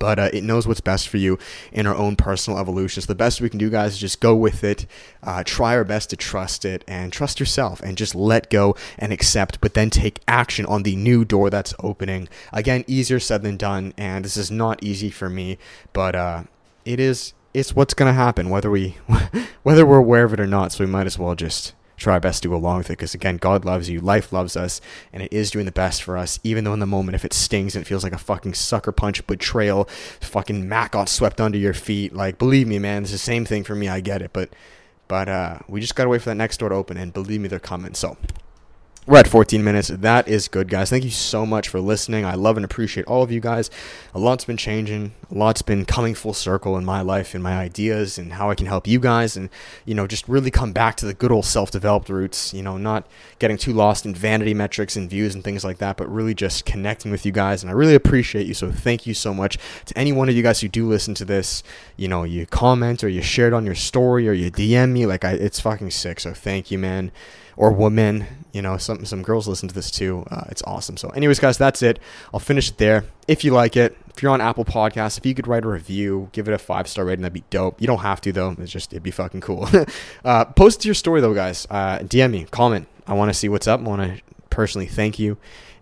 but 0.00 0.18
uh, 0.18 0.30
it 0.32 0.42
knows 0.42 0.66
what's 0.66 0.80
best 0.80 1.08
for 1.08 1.18
you 1.18 1.38
in 1.70 1.86
our 1.86 1.94
own 1.94 2.16
personal 2.16 2.58
evolution. 2.58 3.00
So 3.02 3.06
the 3.06 3.14
best 3.14 3.40
we 3.40 3.48
can 3.48 3.58
do, 3.58 3.70
guys, 3.70 3.92
is 3.92 3.98
just 3.98 4.20
go 4.20 4.34
with 4.34 4.64
it, 4.64 4.86
uh, 5.22 5.44
try 5.44 5.76
our 5.76 5.84
best 5.84 6.10
to 6.10 6.16
trust 6.16 6.64
it, 6.64 6.82
and 6.88 7.12
trust 7.12 7.38
yourself, 7.38 7.80
and 7.82 7.96
just 7.96 8.16
let 8.16 8.50
go 8.50 8.74
and 8.98 9.12
accept, 9.12 9.60
but 9.60 9.74
then 9.74 9.90
take 9.90 10.18
action 10.26 10.66
on 10.66 10.82
the 10.82 10.96
new 10.96 11.24
door 11.24 11.50
that's 11.50 11.74
opening. 11.78 12.28
Again, 12.52 12.82
easier 12.88 13.20
said 13.20 13.42
than 13.42 13.56
done, 13.56 13.94
and 13.96 14.24
this 14.24 14.36
is 14.36 14.50
not 14.50 14.82
easy 14.82 15.10
for 15.10 15.28
me, 15.28 15.58
but 15.92 16.16
uh, 16.16 16.42
it 16.84 16.98
is. 16.98 17.34
It's 17.52 17.74
what's 17.74 17.94
gonna 17.94 18.12
happen, 18.12 18.48
whether 18.48 18.70
we, 18.70 18.96
whether 19.62 19.84
we're 19.84 19.98
aware 19.98 20.24
of 20.24 20.32
it 20.32 20.40
or 20.40 20.46
not. 20.46 20.72
So 20.72 20.84
we 20.84 20.90
might 20.90 21.06
as 21.06 21.18
well 21.18 21.34
just 21.34 21.74
try 22.00 22.14
our 22.14 22.20
best 22.20 22.42
to 22.42 22.48
go 22.48 22.56
along 22.56 22.78
with 22.78 22.88
it 22.88 22.94
because 22.94 23.14
again 23.14 23.36
god 23.36 23.64
loves 23.64 23.88
you 23.90 24.00
life 24.00 24.32
loves 24.32 24.56
us 24.56 24.80
and 25.12 25.22
it 25.22 25.32
is 25.32 25.50
doing 25.50 25.66
the 25.66 25.72
best 25.72 26.02
for 26.02 26.16
us 26.16 26.40
even 26.42 26.64
though 26.64 26.72
in 26.72 26.80
the 26.80 26.86
moment 26.86 27.14
if 27.14 27.24
it 27.24 27.32
stings 27.32 27.76
and 27.76 27.84
it 27.84 27.88
feels 27.88 28.02
like 28.02 28.14
a 28.14 28.18
fucking 28.18 28.54
sucker 28.54 28.90
punch 28.90 29.24
betrayal 29.26 29.84
fucking 30.20 30.66
mat 30.68 30.90
got 30.90 31.08
swept 31.08 31.40
under 31.40 31.58
your 31.58 31.74
feet 31.74 32.14
like 32.14 32.38
believe 32.38 32.66
me 32.66 32.78
man 32.78 33.02
it's 33.02 33.12
the 33.12 33.18
same 33.18 33.44
thing 33.44 33.62
for 33.62 33.74
me 33.74 33.86
i 33.86 34.00
get 34.00 34.22
it 34.22 34.32
but 34.32 34.48
but 35.08 35.28
uh 35.28 35.58
we 35.68 35.80
just 35.80 35.94
gotta 35.94 36.08
wait 36.08 36.22
for 36.22 36.30
that 36.30 36.36
next 36.36 36.56
door 36.56 36.70
to 36.70 36.74
open 36.74 36.96
and 36.96 37.12
believe 37.12 37.40
me 37.40 37.48
they're 37.48 37.60
coming 37.60 37.94
so 37.94 38.16
we're 39.10 39.18
at 39.18 39.26
14 39.26 39.64
minutes. 39.64 39.88
That 39.88 40.28
is 40.28 40.46
good, 40.46 40.68
guys. 40.68 40.88
Thank 40.88 41.02
you 41.02 41.10
so 41.10 41.44
much 41.44 41.68
for 41.68 41.80
listening. 41.80 42.24
I 42.24 42.34
love 42.34 42.56
and 42.56 42.64
appreciate 42.64 43.06
all 43.06 43.24
of 43.24 43.32
you 43.32 43.40
guys. 43.40 43.68
A 44.14 44.20
lot's 44.20 44.44
been 44.44 44.56
changing. 44.56 45.14
A 45.28 45.34
lot's 45.34 45.62
been 45.62 45.84
coming 45.84 46.14
full 46.14 46.32
circle 46.32 46.78
in 46.78 46.84
my 46.84 47.00
life 47.00 47.34
and 47.34 47.42
my 47.42 47.58
ideas 47.58 48.18
and 48.18 48.34
how 48.34 48.50
I 48.50 48.54
can 48.54 48.66
help 48.66 48.86
you 48.86 49.00
guys 49.00 49.36
and, 49.36 49.50
you 49.84 49.96
know, 49.96 50.06
just 50.06 50.28
really 50.28 50.52
come 50.52 50.72
back 50.72 50.94
to 50.98 51.06
the 51.06 51.12
good 51.12 51.32
old 51.32 51.44
self 51.44 51.72
developed 51.72 52.08
roots, 52.08 52.54
you 52.54 52.62
know, 52.62 52.76
not 52.76 53.04
getting 53.40 53.56
too 53.56 53.72
lost 53.72 54.06
in 54.06 54.14
vanity 54.14 54.54
metrics 54.54 54.94
and 54.94 55.10
views 55.10 55.34
and 55.34 55.42
things 55.42 55.64
like 55.64 55.78
that, 55.78 55.96
but 55.96 56.08
really 56.08 56.32
just 56.32 56.64
connecting 56.64 57.10
with 57.10 57.26
you 57.26 57.32
guys. 57.32 57.64
And 57.64 57.70
I 57.70 57.74
really 57.74 57.96
appreciate 57.96 58.46
you. 58.46 58.54
So 58.54 58.70
thank 58.70 59.08
you 59.08 59.14
so 59.14 59.34
much 59.34 59.58
to 59.86 59.98
any 59.98 60.12
one 60.12 60.28
of 60.28 60.36
you 60.36 60.44
guys 60.44 60.60
who 60.60 60.68
do 60.68 60.88
listen 60.88 61.14
to 61.14 61.24
this. 61.24 61.64
You 61.96 62.06
know, 62.06 62.22
you 62.22 62.46
comment 62.46 63.02
or 63.02 63.08
you 63.08 63.22
share 63.22 63.48
it 63.48 63.54
on 63.54 63.66
your 63.66 63.74
story 63.74 64.28
or 64.28 64.32
you 64.32 64.52
DM 64.52 64.92
me. 64.92 65.06
Like, 65.06 65.24
I, 65.24 65.32
it's 65.32 65.58
fucking 65.58 65.90
sick. 65.90 66.20
So 66.20 66.32
thank 66.32 66.70
you, 66.70 66.78
man 66.78 67.10
or 67.60 67.70
woman. 67.70 68.26
You 68.52 68.62
know, 68.62 68.78
some 68.78 69.04
some 69.04 69.22
girls 69.22 69.46
listen 69.46 69.68
to 69.68 69.74
this 69.74 69.90
too. 69.90 70.24
Uh, 70.28 70.44
it's 70.48 70.62
awesome. 70.62 70.96
So, 70.96 71.10
anyways, 71.10 71.38
guys, 71.38 71.58
that's 71.58 71.82
it. 71.82 72.00
I'll 72.34 72.40
finish 72.40 72.70
it 72.70 72.78
there. 72.78 73.04
If 73.28 73.44
you 73.44 73.52
like 73.52 73.76
it, 73.76 73.96
if 74.08 74.22
you're 74.22 74.32
on 74.32 74.40
Apple 74.40 74.64
Podcasts, 74.64 75.18
if 75.18 75.26
you 75.26 75.34
could 75.34 75.46
write 75.46 75.64
a 75.64 75.68
review, 75.68 76.30
give 76.32 76.48
it 76.48 76.54
a 76.54 76.58
five 76.58 76.88
star 76.88 77.04
rating, 77.04 77.22
that'd 77.22 77.34
be 77.34 77.44
dope. 77.50 77.80
You 77.80 77.86
don't 77.86 78.00
have 78.00 78.20
to 78.22 78.32
though. 78.32 78.56
It's 78.58 78.72
just 78.72 78.92
it'd 78.92 79.04
be 79.04 79.12
fucking 79.12 79.42
cool. 79.42 79.68
uh, 80.24 80.46
post 80.46 80.84
your 80.84 80.94
story 80.94 81.20
though, 81.20 81.34
guys. 81.34 81.66
Uh, 81.70 81.98
DM 81.98 82.32
me, 82.32 82.46
comment. 82.50 82.88
I 83.06 83.12
want 83.12 83.28
to 83.28 83.34
see 83.34 83.48
what's 83.48 83.68
up. 83.68 83.80
I 83.80 83.84
want 83.84 84.02
to 84.02 84.22
personally 84.48 84.86
thank 84.86 85.18
you 85.18 85.36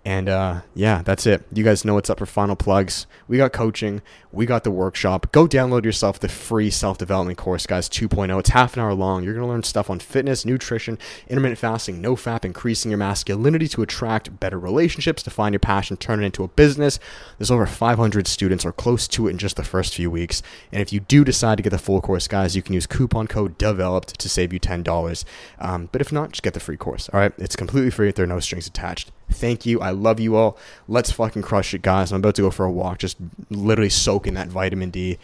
And 0.09 0.27
uh, 0.27 0.63
yeah, 0.75 1.03
that's 1.03 1.27
it. 1.27 1.45
You 1.53 1.63
guys 1.63 1.85
know 1.85 1.93
what's 1.93 2.09
up 2.09 2.19
for 2.19 2.25
final 2.25 2.57
plugs. 2.57 3.07
We 3.29 3.37
got 3.37 3.53
coaching, 3.53 4.01
we 4.33 4.47
got 4.47 4.65
the 4.65 4.71
workshop. 4.71 5.31
Go 5.33 5.47
download 5.47 5.85
yourself 5.85 6.19
the 6.19 6.31
free 6.31 6.71
self 6.71 6.97
development 6.97 7.37
course, 7.37 7.67
guys 7.67 7.91
2.0. 7.91 8.41
It's 8.41 8.49
half 8.49 8.75
an 8.75 8.81
hour 8.81 8.95
long. 8.95 9.23
You're 9.23 9.35
going 9.35 9.45
to 9.45 9.53
learn 9.53 9.65
stuff 9.65 9.91
on 9.91 9.99
fitness, 9.99 10.47
nutrition, 10.47 10.97
intermittent 11.29 11.59
fasting, 11.59 12.01
no 12.01 12.17
fap, 12.17 12.47
increasing 12.47 12.91
your 12.91 12.97
masculinity 12.97 13.69
to 13.69 13.83
attract 13.83 14.41
better 14.41 14.59
relationships, 14.59 15.23
to 15.25 15.31
find 15.31 15.53
your 15.53 15.61
passion, 15.61 15.99
turn 15.99 16.23
it 16.23 16.25
into 16.25 16.43
a 16.43 16.49
business. 16.49 16.99
There's 17.37 17.51
over 17.51 17.67
500 17.67 18.27
students 18.27 18.65
or 18.65 18.73
close 18.73 19.09
to 19.09 19.27
it 19.29 19.33
in 19.33 19.37
just 19.37 19.57
the 19.57 19.63
first 19.63 19.95
few 19.95 20.11
weeks. 20.11 20.43
And 20.73 20.81
if 20.81 20.91
you 20.91 21.01
do 21.01 21.23
decide 21.23 21.59
to 21.59 21.63
get 21.63 21.69
the 21.69 21.77
full 21.77 22.01
course, 22.01 22.27
guys, 22.29 22.57
you 22.57 22.63
can 22.63 22.73
use 22.73 22.87
coupon 22.87 23.27
code 23.27 23.59
DEVELOPED 23.59 24.17
to 24.17 24.29
save 24.31 24.55
you 24.55 24.59
$10. 24.59 25.25
Um, 25.59 25.91
but 25.93 26.01
if 26.01 26.11
not, 26.11 26.33
just 26.33 26.43
get 26.43 26.55
the 26.55 26.61
free 26.61 26.79
course. 26.79 27.11
All 27.11 27.21
right. 27.21 27.35
It's 27.37 27.57
completely 27.57 27.91
free. 27.91 28.11
There 28.11 28.25
are 28.25 28.27
no 28.27 28.41
strings 28.41 28.67
attached. 28.67 29.13
Thank 29.31 29.67
you. 29.67 29.81
I 29.81 29.91
love 29.91 30.21
you 30.21 30.37
all. 30.37 30.59
Let's 30.87 31.13
fucking 31.13 31.43
crush 31.43 31.75
it, 31.75 31.83
guys. 31.83 32.13
I'm 32.13 32.21
about 32.21 32.35
to 32.37 32.43
go 32.43 32.51
for 32.51 32.65
a 32.65 32.71
walk, 32.71 32.99
just 32.99 33.19
literally 33.51 33.91
soak 33.91 34.27
in 34.27 34.35
that 34.35 34.49
vitamin 34.49 34.91
D 34.91 35.19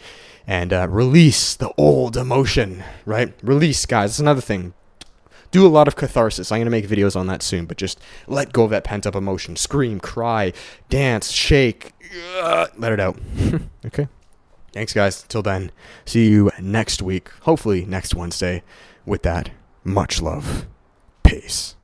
and 0.47 0.71
uh, 0.71 0.87
release 0.89 1.55
the 1.55 1.71
old 1.77 2.17
emotion, 2.17 2.83
right? 3.05 3.33
Release, 3.41 3.85
guys. 3.85 4.11
That's 4.11 4.19
another 4.19 4.41
thing. 4.41 4.73
Do 5.51 5.65
a 5.65 5.69
lot 5.69 5.87
of 5.87 5.95
catharsis. 5.95 6.51
I'm 6.51 6.57
going 6.57 6.65
to 6.65 6.71
make 6.71 6.87
videos 6.87 7.15
on 7.15 7.27
that 7.27 7.41
soon, 7.41 7.65
but 7.65 7.77
just 7.77 7.99
let 8.27 8.51
go 8.51 8.63
of 8.63 8.71
that 8.71 8.83
pent 8.83 9.07
up 9.07 9.15
emotion. 9.15 9.55
Scream, 9.55 9.99
cry, 9.99 10.53
dance, 10.89 11.31
shake. 11.31 11.93
Ugh, 12.41 12.69
let 12.77 12.91
it 12.91 12.99
out. 12.99 13.17
okay. 13.85 14.07
Thanks, 14.73 14.93
guys. 14.93 15.23
Till 15.23 15.41
then, 15.41 15.71
see 16.03 16.29
you 16.29 16.51
next 16.59 17.01
week. 17.01 17.29
Hopefully, 17.41 17.85
next 17.85 18.13
Wednesday. 18.13 18.63
With 19.05 19.23
that, 19.23 19.51
much 19.83 20.21
love. 20.21 20.65
Peace. 21.23 21.75